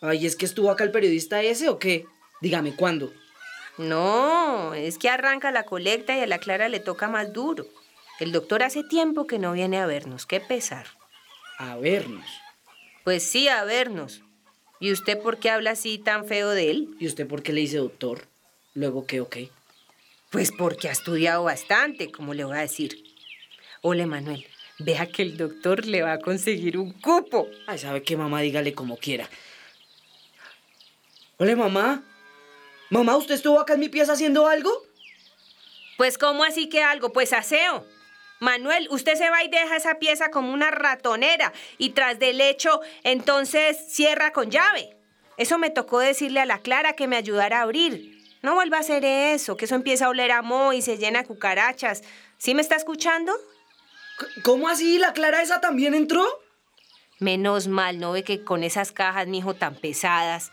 Ay, 0.00 0.26
¿es 0.26 0.36
que 0.36 0.46
estuvo 0.46 0.70
acá 0.70 0.84
el 0.84 0.90
periodista 0.90 1.42
ese 1.42 1.68
o 1.68 1.78
qué? 1.78 2.06
Dígame, 2.40 2.74
¿cuándo? 2.74 3.12
No, 3.78 4.74
es 4.74 4.98
que 4.98 5.08
arranca 5.08 5.50
la 5.50 5.64
colecta 5.64 6.16
y 6.16 6.20
a 6.20 6.26
la 6.26 6.38
Clara 6.38 6.68
le 6.68 6.80
toca 6.80 7.08
más 7.08 7.32
duro. 7.32 7.66
El 8.18 8.32
doctor 8.32 8.62
hace 8.62 8.82
tiempo 8.82 9.26
que 9.26 9.38
no 9.38 9.52
viene 9.52 9.78
a 9.78 9.86
vernos, 9.86 10.26
qué 10.26 10.40
pesar. 10.40 10.86
A 11.58 11.76
vernos. 11.76 12.26
Pues 13.04 13.22
sí, 13.22 13.48
a 13.48 13.64
vernos. 13.64 14.22
¿Y 14.78 14.92
usted 14.92 15.18
por 15.20 15.38
qué 15.38 15.50
habla 15.50 15.72
así 15.72 15.98
tan 15.98 16.26
feo 16.26 16.50
de 16.50 16.70
él? 16.70 16.96
¿Y 16.98 17.06
usted 17.06 17.26
por 17.26 17.42
qué 17.42 17.52
le 17.52 17.62
dice 17.62 17.78
doctor? 17.78 18.26
Luego 18.74 19.06
qué 19.06 19.20
o 19.20 19.28
qué? 19.28 19.50
Pues 20.30 20.52
porque 20.52 20.88
ha 20.88 20.92
estudiado 20.92 21.44
bastante, 21.44 22.10
como 22.10 22.34
le 22.34 22.44
voy 22.44 22.56
a 22.56 22.60
decir. 22.60 23.02
Ole, 23.82 24.06
Manuel, 24.06 24.46
Vea 24.82 25.06
que 25.06 25.20
el 25.20 25.36
doctor 25.36 25.84
le 25.84 26.00
va 26.00 26.14
a 26.14 26.18
conseguir 26.20 26.78
un 26.78 26.92
cupo. 26.92 27.48
Ay, 27.66 27.76
¿sabe 27.76 28.02
qué, 28.02 28.16
mamá? 28.16 28.40
Dígale 28.40 28.72
como 28.72 28.96
quiera. 28.96 29.28
Hola, 31.36 31.54
mamá. 31.54 32.02
Mamá, 32.90 33.16
¿usted 33.16 33.36
estuvo 33.36 33.60
acá 33.60 33.74
en 33.74 33.80
mi 33.80 33.88
pieza 33.88 34.14
haciendo 34.14 34.48
algo? 34.48 34.70
Pues, 35.96 36.18
¿cómo 36.18 36.42
así 36.42 36.68
que 36.68 36.82
algo? 36.82 37.12
Pues 37.12 37.32
aseo. 37.32 37.86
Manuel, 38.40 38.88
usted 38.90 39.14
se 39.14 39.30
va 39.30 39.44
y 39.44 39.48
deja 39.48 39.76
esa 39.76 39.98
pieza 39.98 40.30
como 40.30 40.52
una 40.52 40.70
ratonera 40.70 41.52
y 41.78 41.90
tras 41.90 42.18
del 42.18 42.40
hecho, 42.40 42.80
entonces 43.04 43.76
cierra 43.88 44.32
con 44.32 44.50
llave. 44.50 44.96
Eso 45.36 45.58
me 45.58 45.70
tocó 45.70 46.00
decirle 46.00 46.40
a 46.40 46.46
la 46.46 46.58
Clara 46.58 46.94
que 46.94 47.06
me 47.06 47.16
ayudara 47.16 47.58
a 47.58 47.62
abrir. 47.62 48.18
No 48.42 48.54
vuelva 48.54 48.78
a 48.78 48.80
hacer 48.80 49.04
eso, 49.04 49.56
que 49.56 49.66
eso 49.66 49.74
empieza 49.74 50.06
a 50.06 50.08
oler 50.08 50.32
a 50.32 50.42
moho 50.42 50.72
y 50.72 50.82
se 50.82 50.96
llena 50.96 51.20
de 51.20 51.28
cucarachas. 51.28 52.02
¿Sí 52.38 52.54
me 52.54 52.62
está 52.62 52.74
escuchando? 52.76 53.32
¿Cómo 54.42 54.68
así? 54.68 54.98
¿La 54.98 55.12
Clara 55.12 55.42
esa 55.42 55.60
también 55.60 55.94
entró? 55.94 56.26
Menos 57.18 57.68
mal, 57.68 58.00
no 58.00 58.12
ve 58.12 58.24
que 58.24 58.42
con 58.42 58.64
esas 58.64 58.90
cajas, 58.90 59.28
mijo, 59.28 59.54
tan 59.54 59.74
pesadas. 59.74 60.50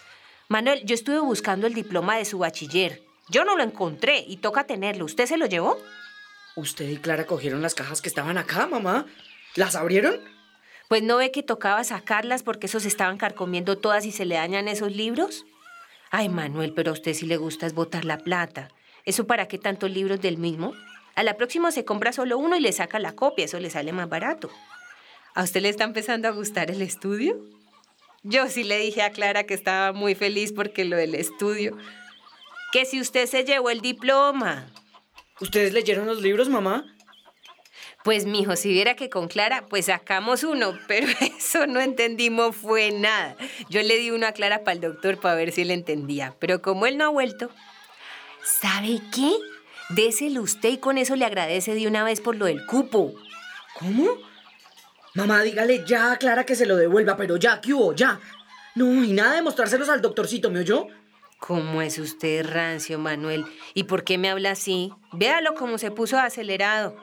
Manuel, 0.49 0.85
yo 0.85 0.95
estuve 0.95 1.19
buscando 1.19 1.67
el 1.67 1.73
diploma 1.73 2.15
de 2.15 2.23
su 2.23 2.37
bachiller. 2.37 3.03
Yo 3.27 3.43
no 3.43 3.57
lo 3.57 3.63
encontré 3.63 4.23
y 4.25 4.37
toca 4.37 4.63
tenerlo. 4.63 5.03
¿Usted 5.03 5.25
se 5.25 5.35
lo 5.35 5.45
llevó? 5.45 5.77
¿Usted 6.55 6.87
y 6.89 6.97
Clara 6.97 7.25
cogieron 7.25 7.61
las 7.61 7.75
cajas 7.75 8.01
que 8.01 8.07
estaban 8.07 8.37
acá, 8.37 8.65
mamá? 8.65 9.05
¿Las 9.55 9.75
abrieron? 9.75 10.21
Pues 10.87 11.03
no 11.03 11.17
ve 11.17 11.31
que 11.31 11.43
tocaba 11.43 11.83
sacarlas 11.83 12.43
porque 12.43 12.67
esos 12.67 12.85
estaban 12.85 13.17
carcomiendo 13.17 13.77
todas 13.77 14.05
y 14.05 14.13
se 14.13 14.23
le 14.23 14.35
dañan 14.35 14.69
esos 14.69 14.95
libros. 14.95 15.45
Ay, 16.11 16.29
Manuel, 16.29 16.73
pero 16.73 16.91
a 16.91 16.93
usted 16.93 17.13
sí 17.13 17.25
le 17.25 17.35
gusta 17.35 17.65
es 17.65 17.73
botar 17.73 18.05
la 18.05 18.19
plata. 18.19 18.69
¿Eso 19.03 19.27
para 19.27 19.49
qué 19.49 19.57
tantos 19.57 19.91
libros 19.91 20.21
del 20.21 20.37
mismo? 20.37 20.73
A 21.15 21.23
la 21.23 21.35
próxima 21.35 21.71
se 21.71 21.83
compra 21.83 22.13
solo 22.13 22.37
uno 22.37 22.55
y 22.55 22.61
le 22.61 22.71
saca 22.71 22.99
la 22.99 23.11
copia, 23.11 23.43
eso 23.45 23.59
le 23.59 23.69
sale 23.69 23.91
más 23.91 24.07
barato. 24.07 24.49
¿A 25.35 25.43
usted 25.43 25.61
le 25.61 25.69
está 25.69 25.83
empezando 25.83 26.29
a 26.29 26.31
gustar 26.31 26.71
el 26.71 26.81
estudio? 26.81 27.37
Yo 28.29 28.49
sí 28.49 28.65
le 28.65 28.77
dije 28.77 29.01
a 29.03 29.11
Clara 29.11 29.45
que 29.45 29.53
estaba 29.53 29.93
muy 29.93 30.13
feliz 30.13 30.51
porque 30.51 30.83
lo 30.83 30.97
del 30.97 31.15
estudio. 31.15 31.77
Que 32.73 32.83
si 32.83 32.99
usted 32.99 33.25
se 33.25 33.45
llevó 33.45 33.69
el 33.69 33.79
diploma. 33.79 34.67
¿Ustedes 35.39 35.71
leyeron 35.71 36.07
los 36.07 36.21
libros, 36.21 36.49
mamá? 36.49 36.85
Pues, 38.03 38.25
mijo, 38.25 38.57
si 38.57 38.69
viera 38.69 38.95
que 38.95 39.09
con 39.09 39.29
Clara, 39.29 39.65
pues 39.67 39.85
sacamos 39.85 40.43
uno, 40.43 40.77
pero 40.87 41.07
eso 41.21 41.67
no 41.67 41.79
entendimos 41.79 42.53
fue 42.53 42.91
nada. 42.91 43.37
Yo 43.69 43.81
le 43.81 43.97
di 43.97 44.11
uno 44.11 44.27
a 44.27 44.33
Clara 44.33 44.65
para 44.65 44.73
el 44.73 44.81
doctor 44.81 45.19
para 45.19 45.35
ver 45.35 45.53
si 45.53 45.61
él 45.61 45.71
entendía, 45.71 46.35
pero 46.37 46.61
como 46.61 46.85
él 46.85 46.97
no 46.97 47.05
ha 47.05 47.09
vuelto, 47.09 47.49
¿sabe 48.43 48.99
qué? 49.15 49.31
Déselo 49.89 50.41
usted 50.41 50.69
y 50.69 50.77
con 50.79 50.97
eso 50.97 51.15
le 51.15 51.23
agradece 51.23 51.75
de 51.75 51.87
una 51.87 52.03
vez 52.03 52.19
por 52.19 52.35
lo 52.35 52.45
del 52.45 52.65
cupo. 52.65 53.13
¿Cómo? 53.79 54.26
Mamá, 55.17 55.41
dígale 55.41 55.83
ya 55.83 56.11
a 56.11 56.17
Clara 56.17 56.45
que 56.45 56.55
se 56.55 56.67
lo 56.67 56.75
devuelva, 56.75 57.17
pero 57.17 57.37
ya, 57.37 57.59
¿qué 57.59 57.73
hubo? 57.73 57.91
Ya. 57.93 58.19
No, 58.75 59.03
y 59.03 59.13
nada 59.13 59.33
de 59.33 59.41
mostrárselos 59.41 59.89
al 59.89 59.99
doctorcito, 59.99 60.51
¿me 60.51 60.59
oyó? 60.59 60.85
¿Cómo 61.39 61.81
es 61.81 61.97
usted 61.97 62.45
rancio, 62.47 62.99
Manuel? 62.99 63.43
¿Y 63.73 63.85
por 63.85 64.03
qué 64.03 64.19
me 64.19 64.29
habla 64.29 64.51
así? 64.51 64.93
Véalo 65.13 65.55
como 65.55 65.79
se 65.79 65.89
puso 65.89 66.19
acelerado. 66.19 66.95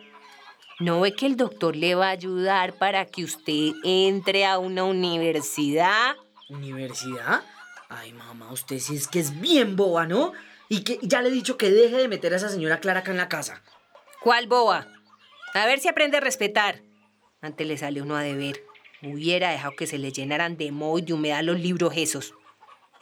¿No 0.78 1.00
ve 1.00 1.12
que 1.12 1.26
el 1.26 1.36
doctor 1.36 1.74
le 1.74 1.96
va 1.96 2.06
a 2.06 2.10
ayudar 2.10 2.74
para 2.74 3.04
que 3.04 3.24
usted 3.24 3.72
entre 3.82 4.46
a 4.46 4.58
una 4.58 4.84
universidad? 4.84 6.14
¿Universidad? 6.48 7.42
Ay, 7.88 8.12
mamá, 8.12 8.52
usted 8.52 8.78
sí 8.78 8.94
es 8.94 9.08
que 9.08 9.18
es 9.18 9.40
bien 9.40 9.74
boba, 9.74 10.06
¿no? 10.06 10.34
Y 10.68 10.84
que 10.84 11.00
ya 11.02 11.20
le 11.20 11.30
he 11.30 11.32
dicho 11.32 11.56
que 11.56 11.68
deje 11.68 11.96
de 11.96 12.06
meter 12.06 12.32
a 12.32 12.36
esa 12.36 12.48
señora 12.48 12.78
Clara 12.78 13.00
acá 13.00 13.10
en 13.10 13.16
la 13.16 13.28
casa. 13.28 13.60
¿Cuál 14.20 14.46
boba? 14.46 14.86
A 15.52 15.66
ver 15.66 15.80
si 15.80 15.88
aprende 15.88 16.18
a 16.18 16.20
respetar. 16.20 16.80
Antes 17.44 17.66
le 17.66 17.76
sale 17.76 18.00
uno 18.00 18.16
a 18.16 18.22
deber. 18.22 18.64
Hubiera 19.02 19.50
dejado 19.50 19.76
que 19.76 19.86
se 19.86 19.98
le 19.98 20.12
llenaran 20.12 20.56
de 20.56 20.72
moho 20.72 20.98
y 20.98 21.02
de 21.02 21.12
humedad 21.12 21.42
los 21.42 21.60
libros 21.60 21.92
esos. 21.94 22.32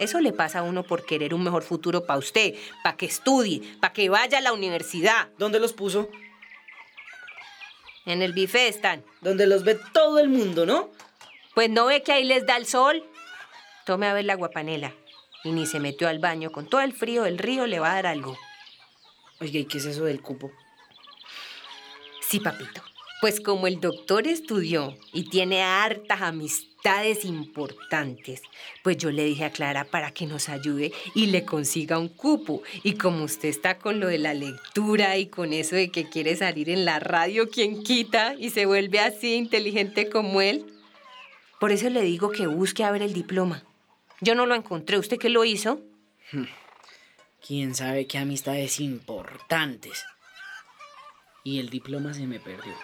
Eso 0.01 0.21
le 0.21 0.33
pasa 0.33 0.59
a 0.59 0.63
uno 0.63 0.83
por 0.83 1.07
querer 1.07 1.33
un 1.33 1.45
mejor 1.45 1.63
futuro 1.63 2.07
para 2.07 2.19
usted, 2.19 2.55
para 2.83 2.97
que 2.97 3.07
estudie, 3.07 3.63
para 3.81 3.93
que 3.93 4.09
vaya 4.09 4.39
a 4.39 4.41
la 4.41 4.53
universidad. 4.53 5.29
¿Dónde 5.39 5.61
los 5.61 5.73
puso? 5.73 6.11
En 8.05 8.21
el 8.21 8.33
bife 8.33 8.67
están. 8.67 9.05
Donde 9.21 9.47
los 9.47 9.63
ve 9.63 9.79
todo 9.93 10.19
el 10.19 10.29
mundo, 10.29 10.67
¿no? 10.67 10.91
Pues 11.55 11.71
no 11.71 11.87
ve 11.87 12.03
que 12.03 12.11
ahí 12.11 12.25
les 12.25 12.45
da 12.45 12.57
el 12.57 12.67
sol. 12.67 13.05
Tome 13.87 14.09
a 14.09 14.13
ver 14.13 14.25
la 14.25 14.35
guapanela. 14.35 14.93
Y 15.45 15.53
ni 15.53 15.67
se 15.67 15.79
metió 15.79 16.09
al 16.09 16.19
baño. 16.19 16.51
Con 16.51 16.69
todo 16.69 16.81
el 16.81 16.95
frío 16.95 17.23
del 17.23 17.39
río 17.39 17.69
le 17.69 17.79
va 17.79 17.93
a 17.93 17.95
dar 17.95 18.07
algo. 18.09 18.37
Oiga, 19.41 19.61
¿y 19.61 19.67
qué 19.67 19.79
es 19.79 19.85
eso 19.85 20.03
del 20.05 20.21
cupo? 20.21 20.51
Sí, 22.23 22.41
papito. 22.41 22.83
Pues 23.23 23.41
como 23.41 23.69
el 23.69 23.79
doctor 23.79 24.27
estudió 24.27 24.99
y 25.13 25.31
tiene 25.31 25.63
hartas 25.63 26.23
amistades 26.23 27.25
importantes, 27.25 28.43
pues 28.83 28.97
yo 28.97 29.13
le 29.13 29.23
dije 29.23 29.45
a 29.45 29.53
Clara 29.53 29.85
para 29.85 30.11
que 30.11 30.27
nos 30.27 30.49
ayude 30.49 30.91
y 31.15 31.27
le 31.27 31.45
consiga 31.45 32.01
un 32.01 32.09
cupo. 32.09 32.65
Y 32.83 32.95
como 32.95 33.23
usted 33.23 33.49
está 33.49 33.79
con 33.79 34.01
lo 34.01 34.09
de 34.09 34.19
la 34.19 34.35
lectura 34.35 35.19
y 35.19 35.27
con 35.27 35.53
eso 35.53 35.77
de 35.77 35.93
que 35.93 36.09
quiere 36.09 36.35
salir 36.35 36.69
en 36.69 36.85
la 36.85 36.99
radio, 36.99 37.49
¿quién 37.49 37.85
quita? 37.85 38.35
Y 38.37 38.51
se 38.51 38.67
vuelve 38.67 38.99
así 38.99 39.35
inteligente 39.35 40.11
como 40.11 40.41
él. 40.41 40.67
Por 41.61 41.71
eso 41.71 41.91
le 41.91 42.03
digo 42.03 42.33
que 42.33 42.49
busque 42.49 42.83
a 42.83 42.91
ver 42.91 43.03
el 43.03 43.13
diploma. 43.13 43.63
Yo 44.21 44.35
no 44.35 44.47
lo 44.47 44.57
encontré. 44.57 44.99
¿Usted 44.99 45.19
qué 45.19 45.29
lo 45.29 45.45
hizo? 45.45 45.81
¿Quién 47.47 47.77
sabe 47.77 48.09
qué 48.09 48.19
amistades 48.19 48.81
importantes? 48.81 50.05
Y 51.45 51.61
el 51.61 51.71
diploma 51.71 52.15
se 52.15 52.27
me 52.27 52.41
perdió. 52.41 52.75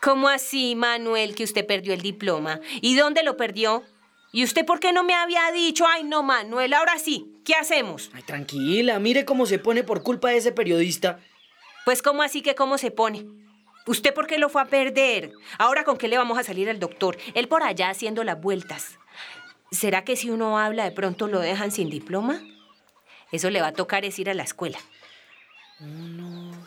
¿Cómo 0.00 0.28
así, 0.28 0.74
Manuel, 0.74 1.34
que 1.34 1.44
usted 1.44 1.66
perdió 1.66 1.92
el 1.92 2.00
diploma? 2.00 2.60
¿Y 2.80 2.96
dónde 2.96 3.22
lo 3.22 3.36
perdió? 3.36 3.84
¿Y 4.32 4.44
usted 4.44 4.64
por 4.64 4.80
qué 4.80 4.92
no 4.92 5.04
me 5.04 5.14
había 5.14 5.50
dicho? 5.52 5.84
Ay, 5.86 6.04
no, 6.04 6.22
Manuel, 6.22 6.72
ahora 6.72 6.98
sí, 6.98 7.40
¿qué 7.44 7.54
hacemos? 7.54 8.10
Ay, 8.14 8.22
tranquila, 8.22 8.98
mire 8.98 9.24
cómo 9.24 9.44
se 9.44 9.58
pone 9.58 9.82
por 9.82 10.02
culpa 10.02 10.30
de 10.30 10.38
ese 10.38 10.52
periodista. 10.52 11.20
Pues, 11.84 12.00
¿cómo 12.00 12.22
así 12.22 12.40
que 12.40 12.54
cómo 12.54 12.78
se 12.78 12.90
pone? 12.90 13.26
¿Usted 13.86 14.14
por 14.14 14.26
qué 14.26 14.38
lo 14.38 14.48
fue 14.48 14.62
a 14.62 14.66
perder? 14.66 15.32
Ahora, 15.58 15.84
¿con 15.84 15.96
qué 15.96 16.08
le 16.08 16.16
vamos 16.16 16.38
a 16.38 16.44
salir 16.44 16.70
al 16.70 16.78
doctor? 16.78 17.18
Él 17.34 17.48
por 17.48 17.62
allá 17.62 17.90
haciendo 17.90 18.24
las 18.24 18.40
vueltas. 18.40 18.98
¿Será 19.70 20.04
que 20.04 20.16
si 20.16 20.30
uno 20.30 20.58
habla 20.58 20.84
de 20.84 20.92
pronto 20.92 21.26
lo 21.26 21.40
dejan 21.40 21.70
sin 21.72 21.90
diploma? 21.90 22.40
Eso 23.32 23.50
le 23.50 23.60
va 23.60 23.68
a 23.68 23.72
tocar 23.72 24.04
es 24.04 24.18
ir 24.18 24.30
a 24.30 24.34
la 24.34 24.42
escuela. 24.44 24.78
Dos, 25.78 25.88
tres. 25.88 26.59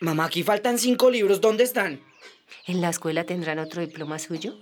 Mamá, 0.00 0.26
aquí 0.26 0.42
faltan 0.42 0.78
cinco 0.78 1.10
libros. 1.10 1.40
¿Dónde 1.40 1.64
están? 1.64 2.02
¿En 2.66 2.80
la 2.80 2.90
escuela 2.90 3.24
tendrán 3.24 3.58
otro 3.58 3.80
diploma 3.80 4.18
suyo? 4.18 4.58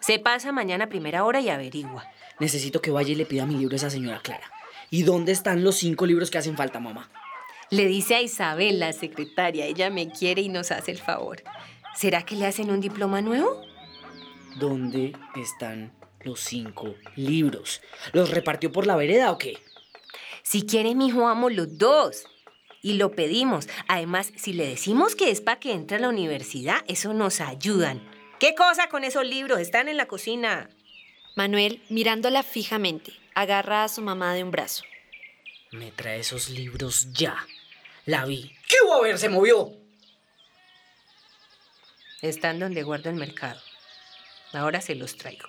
Se 0.00 0.18
pasa 0.18 0.52
mañana 0.52 0.84
a 0.84 0.88
primera 0.88 1.24
hora 1.24 1.40
y 1.40 1.48
averigua. 1.48 2.04
Necesito 2.38 2.82
que 2.82 2.90
vaya 2.90 3.12
y 3.12 3.14
le 3.14 3.26
pida 3.26 3.46
mi 3.46 3.54
libro 3.56 3.74
a 3.74 3.76
esa 3.76 3.90
señora 3.90 4.20
Clara. 4.20 4.50
¿Y 4.90 5.02
dónde 5.02 5.32
están 5.32 5.64
los 5.64 5.76
cinco 5.76 6.04
libros 6.04 6.30
que 6.30 6.38
hacen 6.38 6.56
falta, 6.56 6.78
mamá? 6.78 7.10
Le 7.70 7.86
dice 7.86 8.16
a 8.16 8.22
Isabel, 8.22 8.80
la 8.80 8.92
secretaria, 8.92 9.64
ella 9.64 9.88
me 9.90 10.10
quiere 10.10 10.42
y 10.42 10.48
nos 10.48 10.72
hace 10.72 10.90
el 10.90 10.98
favor. 10.98 11.42
¿Será 11.94 12.24
que 12.24 12.36
le 12.36 12.46
hacen 12.46 12.70
un 12.70 12.80
diploma 12.80 13.22
nuevo? 13.22 13.62
¿Dónde 14.58 15.14
están 15.36 15.92
los 16.24 16.40
cinco 16.40 16.96
libros? 17.16 17.80
¿Los 18.12 18.30
repartió 18.30 18.72
por 18.72 18.86
la 18.86 18.96
vereda 18.96 19.30
o 19.30 19.38
qué? 19.38 19.58
Si 20.42 20.62
quiere, 20.62 20.94
mi 20.94 21.08
hijo, 21.08 21.28
amo 21.28 21.48
los 21.48 21.78
dos. 21.78 22.24
Y 22.82 22.94
lo 22.94 23.12
pedimos. 23.12 23.68
Además, 23.88 24.32
si 24.36 24.52
le 24.52 24.66
decimos 24.66 25.14
que 25.14 25.30
es 25.30 25.40
para 25.40 25.60
que 25.60 25.72
entre 25.72 25.98
a 25.98 26.00
la 26.00 26.08
universidad, 26.08 26.82
eso 26.88 27.12
nos 27.12 27.40
ayudan. 27.40 28.00
¿Qué 28.38 28.54
cosa 28.54 28.88
con 28.88 29.04
esos 29.04 29.26
libros? 29.26 29.60
Están 29.60 29.88
en 29.88 29.98
la 29.98 30.06
cocina. 30.06 30.70
Manuel, 31.36 31.82
mirándola 31.90 32.42
fijamente, 32.42 33.12
agarra 33.34 33.84
a 33.84 33.88
su 33.88 34.00
mamá 34.00 34.34
de 34.34 34.42
un 34.42 34.50
brazo. 34.50 34.84
Me 35.72 35.92
trae 35.92 36.20
esos 36.20 36.48
libros 36.48 37.12
ya. 37.12 37.46
La 38.06 38.24
vi. 38.24 38.50
¿Qué 38.66 38.76
hubo? 38.84 38.94
A 38.94 39.02
ver, 39.02 39.18
se 39.18 39.28
movió. 39.28 39.72
Están 42.22 42.58
donde 42.58 42.82
guardo 42.82 43.10
el 43.10 43.16
mercado. 43.16 43.60
Ahora 44.52 44.80
se 44.80 44.94
los 44.94 45.16
traigo. 45.16 45.48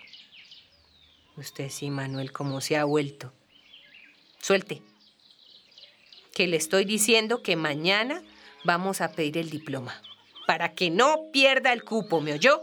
Usted 1.38 1.70
sí, 1.70 1.90
Manuel, 1.90 2.32
como 2.32 2.62
se 2.62 2.78
ha 2.78 2.84
vuelto. 2.84 3.34
Suelte. 4.40 4.82
Que 6.34 6.48
le 6.48 6.58
estoy 6.58 6.86
diciendo 6.86 7.42
que 7.44 7.56
mañana 7.56 8.22
vamos 8.64 9.02
a 9.02 9.12
pedir 9.12 9.38
el 9.38 9.50
diploma. 9.50 10.02
Para 10.48 10.74
que 10.74 10.90
no 10.90 11.30
pierda 11.32 11.74
el 11.74 11.84
cupo, 11.84 12.22
¿me 12.22 12.34
oyó? 12.34 12.62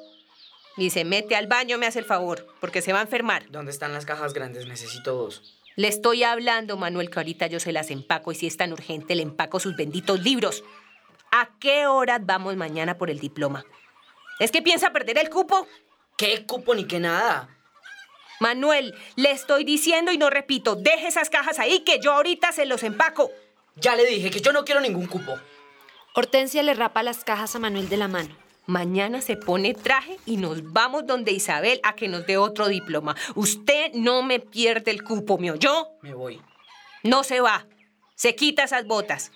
Y 0.77 0.91
se 0.91 1.05
mete 1.05 1.35
al 1.37 1.49
baño, 1.49 1.77
me 1.79 1.87
hace 1.87 1.99
el 1.99 2.05
favor, 2.05 2.47
porque 2.61 2.83
se 2.83 2.93
va 2.93 3.01
a 3.01 3.03
enfermar. 3.03 3.51
¿Dónde 3.51 3.73
están 3.73 3.93
las 3.93 4.07
cajas 4.07 4.33
grandes? 4.33 4.67
Necesito 4.67 5.15
dos. 5.15 5.59
Le 5.77 5.89
estoy 5.89 6.25
hablando, 6.25 6.77
Manuel, 6.77 7.11
que 7.11 7.19
ahorita 7.19 7.47
yo 7.47 7.61
se 7.61 7.73
las 7.73 7.91
empaco 7.91 8.33
y 8.33 8.35
si 8.35 8.47
es 8.47 8.57
tan 8.57 8.73
urgente, 8.73 9.15
le 9.15 9.23
empaco 9.23 9.61
sus 9.61 9.77
benditos 9.77 10.23
libros. 10.23 10.65
¿A 11.31 11.51
qué 11.61 11.87
horas 11.87 12.21
vamos 12.25 12.57
mañana 12.57 12.99
por 12.99 13.11
el 13.11 13.21
diploma? 13.21 13.65
¿Es 14.39 14.51
que 14.51 14.63
piensa 14.63 14.93
perder 14.93 15.19
el 15.19 15.31
cupo? 15.31 15.67
¿Qué 16.17 16.47
cupo 16.47 16.75
ni 16.75 16.85
qué 16.85 16.99
nada? 16.99 17.49
Manuel, 18.41 18.95
le 19.17 19.31
estoy 19.31 19.65
diciendo 19.65 20.13
y 20.13 20.19
no 20.19 20.31
repito, 20.31 20.77
deje 20.77 21.09
esas 21.09 21.29
cajas 21.31 21.59
ahí 21.59 21.81
que 21.81 22.01
yo 22.01 22.13
ahorita 22.13 22.53
se 22.53 22.67
los 22.67 22.83
empaco. 22.83 23.31
Ya 23.81 23.97
le 23.97 24.07
dije 24.07 24.31
que 24.31 24.41
yo 24.41 24.53
no 24.53 24.65
quiero 24.65 24.81
ningún 24.81 25.07
cupo. 25.07 25.35
Hortensia 26.15 26.63
le 26.63 26.75
rapa 26.75 27.03
las 27.03 27.25
cajas 27.25 27.55
a 27.55 27.59
Manuel 27.59 27.89
de 27.89 27.97
la 27.97 28.09
mano. 28.09 28.37
Mañana 28.67 29.23
se 29.23 29.37
pone 29.37 29.73
traje 29.73 30.19
y 30.27 30.37
nos 30.37 30.73
vamos 30.73 31.07
donde 31.07 31.33
Isabel 31.33 31.81
a 31.85 31.95
que 31.95 32.09
nos 32.09 32.27
dé 32.27 32.37
otro 32.37 32.69
diploma. 32.69 33.17
Usted 33.35 33.93
no 33.95 34.23
me 34.23 34.41
pierde 34.41 34.91
el 34.91 35.03
cupo, 35.03 35.39
¿me 35.39 35.51
oyó? 35.51 35.89
Me 36.03 36.13
voy. 36.13 36.43
No 37.03 37.25
se 37.25 37.41
va. 37.41 37.67
Se 38.15 38.35
quita 38.35 38.65
esas 38.65 38.85
botas. 38.85 39.31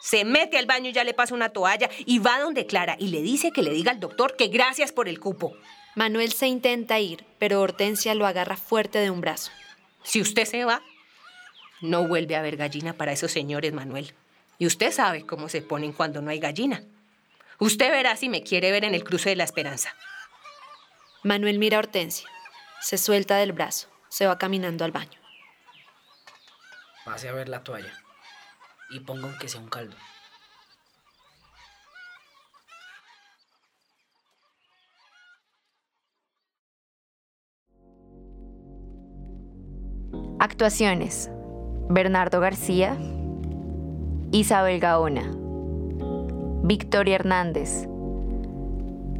Se 0.00 0.24
mete 0.24 0.58
al 0.58 0.66
baño 0.66 0.90
y 0.90 0.92
ya 0.92 1.04
le 1.04 1.14
pasa 1.14 1.34
una 1.34 1.50
toalla 1.50 1.88
y 2.04 2.18
va 2.18 2.40
donde 2.40 2.66
Clara 2.66 2.96
y 2.98 3.08
le 3.08 3.22
dice 3.22 3.52
que 3.52 3.62
le 3.62 3.70
diga 3.70 3.92
al 3.92 4.00
doctor 4.00 4.34
que 4.36 4.48
gracias 4.48 4.92
por 4.92 5.08
el 5.08 5.20
cupo. 5.20 5.56
Manuel 5.94 6.32
se 6.32 6.48
intenta 6.48 6.98
ir, 6.98 7.24
pero 7.38 7.60
Hortensia 7.60 8.14
lo 8.14 8.26
agarra 8.26 8.56
fuerte 8.56 8.98
de 8.98 9.10
un 9.10 9.20
brazo. 9.20 9.52
Si 10.02 10.20
usted 10.20 10.46
se 10.46 10.64
va, 10.64 10.82
no 11.84 12.06
vuelve 12.06 12.34
a 12.34 12.40
haber 12.40 12.56
gallina 12.56 12.94
para 12.94 13.12
esos 13.12 13.30
señores, 13.30 13.72
Manuel. 13.72 14.14
Y 14.58 14.66
usted 14.66 14.90
sabe 14.92 15.26
cómo 15.26 15.48
se 15.48 15.62
ponen 15.62 15.92
cuando 15.92 16.22
no 16.22 16.30
hay 16.30 16.38
gallina. 16.38 16.82
Usted 17.58 17.90
verá 17.90 18.16
si 18.16 18.28
me 18.28 18.42
quiere 18.42 18.70
ver 18.70 18.84
en 18.84 18.94
el 18.94 19.04
cruce 19.04 19.30
de 19.30 19.36
la 19.36 19.44
esperanza. 19.44 19.94
Manuel 21.22 21.58
mira 21.58 21.76
a 21.76 21.80
Hortensia. 21.80 22.28
Se 22.80 22.98
suelta 22.98 23.36
del 23.36 23.52
brazo. 23.52 23.88
Se 24.08 24.26
va 24.26 24.38
caminando 24.38 24.84
al 24.84 24.92
baño. 24.92 25.18
Pase 27.04 27.28
a 27.28 27.32
ver 27.32 27.48
la 27.48 27.62
toalla. 27.62 27.92
Y 28.90 29.00
ponga 29.00 29.28
aunque 29.28 29.48
sea 29.48 29.60
un 29.60 29.68
caldo. 29.68 29.96
Actuaciones. 40.38 41.30
Bernardo 41.88 42.40
García, 42.40 42.96
Isabel 44.32 44.80
Gaona, 44.80 45.30
Victoria 46.62 47.16
Hernández, 47.16 47.86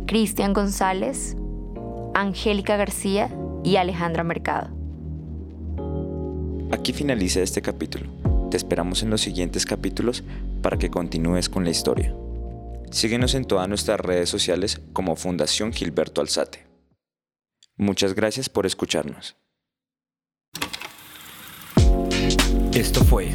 Cristian 0.07 0.55
González, 0.55 1.37
Angélica 2.15 2.77
García 2.77 3.31
y 3.63 3.77
Alejandra 3.77 4.25
Mercado. 4.25 4.71
Aquí 6.73 6.93
finaliza 6.93 7.41
este 7.41 7.61
capítulo. 7.61 8.07
Te 8.51 8.57
esperamos 8.57 9.03
en 9.03 9.11
los 9.11 9.21
siguientes 9.21 9.67
capítulos 9.67 10.25
para 10.63 10.79
que 10.79 10.91
continúes 10.91 11.49
con 11.49 11.65
la 11.65 11.71
historia. 11.71 12.15
Síguenos 12.91 13.35
en 13.35 13.45
todas 13.45 13.69
nuestras 13.69 14.01
redes 14.01 14.29
sociales 14.31 14.81
como 14.93 15.17
Fundación 15.17 15.73
Gilberto 15.73 16.21
Alzate. 16.21 16.65
Muchas 17.77 18.15
gracias 18.15 18.49
por 18.49 18.67
escucharnos. 18.67 19.37
Esto 22.75 23.05
fue 23.05 23.29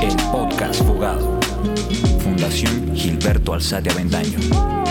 el 0.00 0.16
podcast 0.30 0.80
Fugado. 0.84 1.40
Fundación 2.20 2.94
Gilberto 2.94 3.52
Alzate 3.52 3.90
Avendaño. 3.90 4.85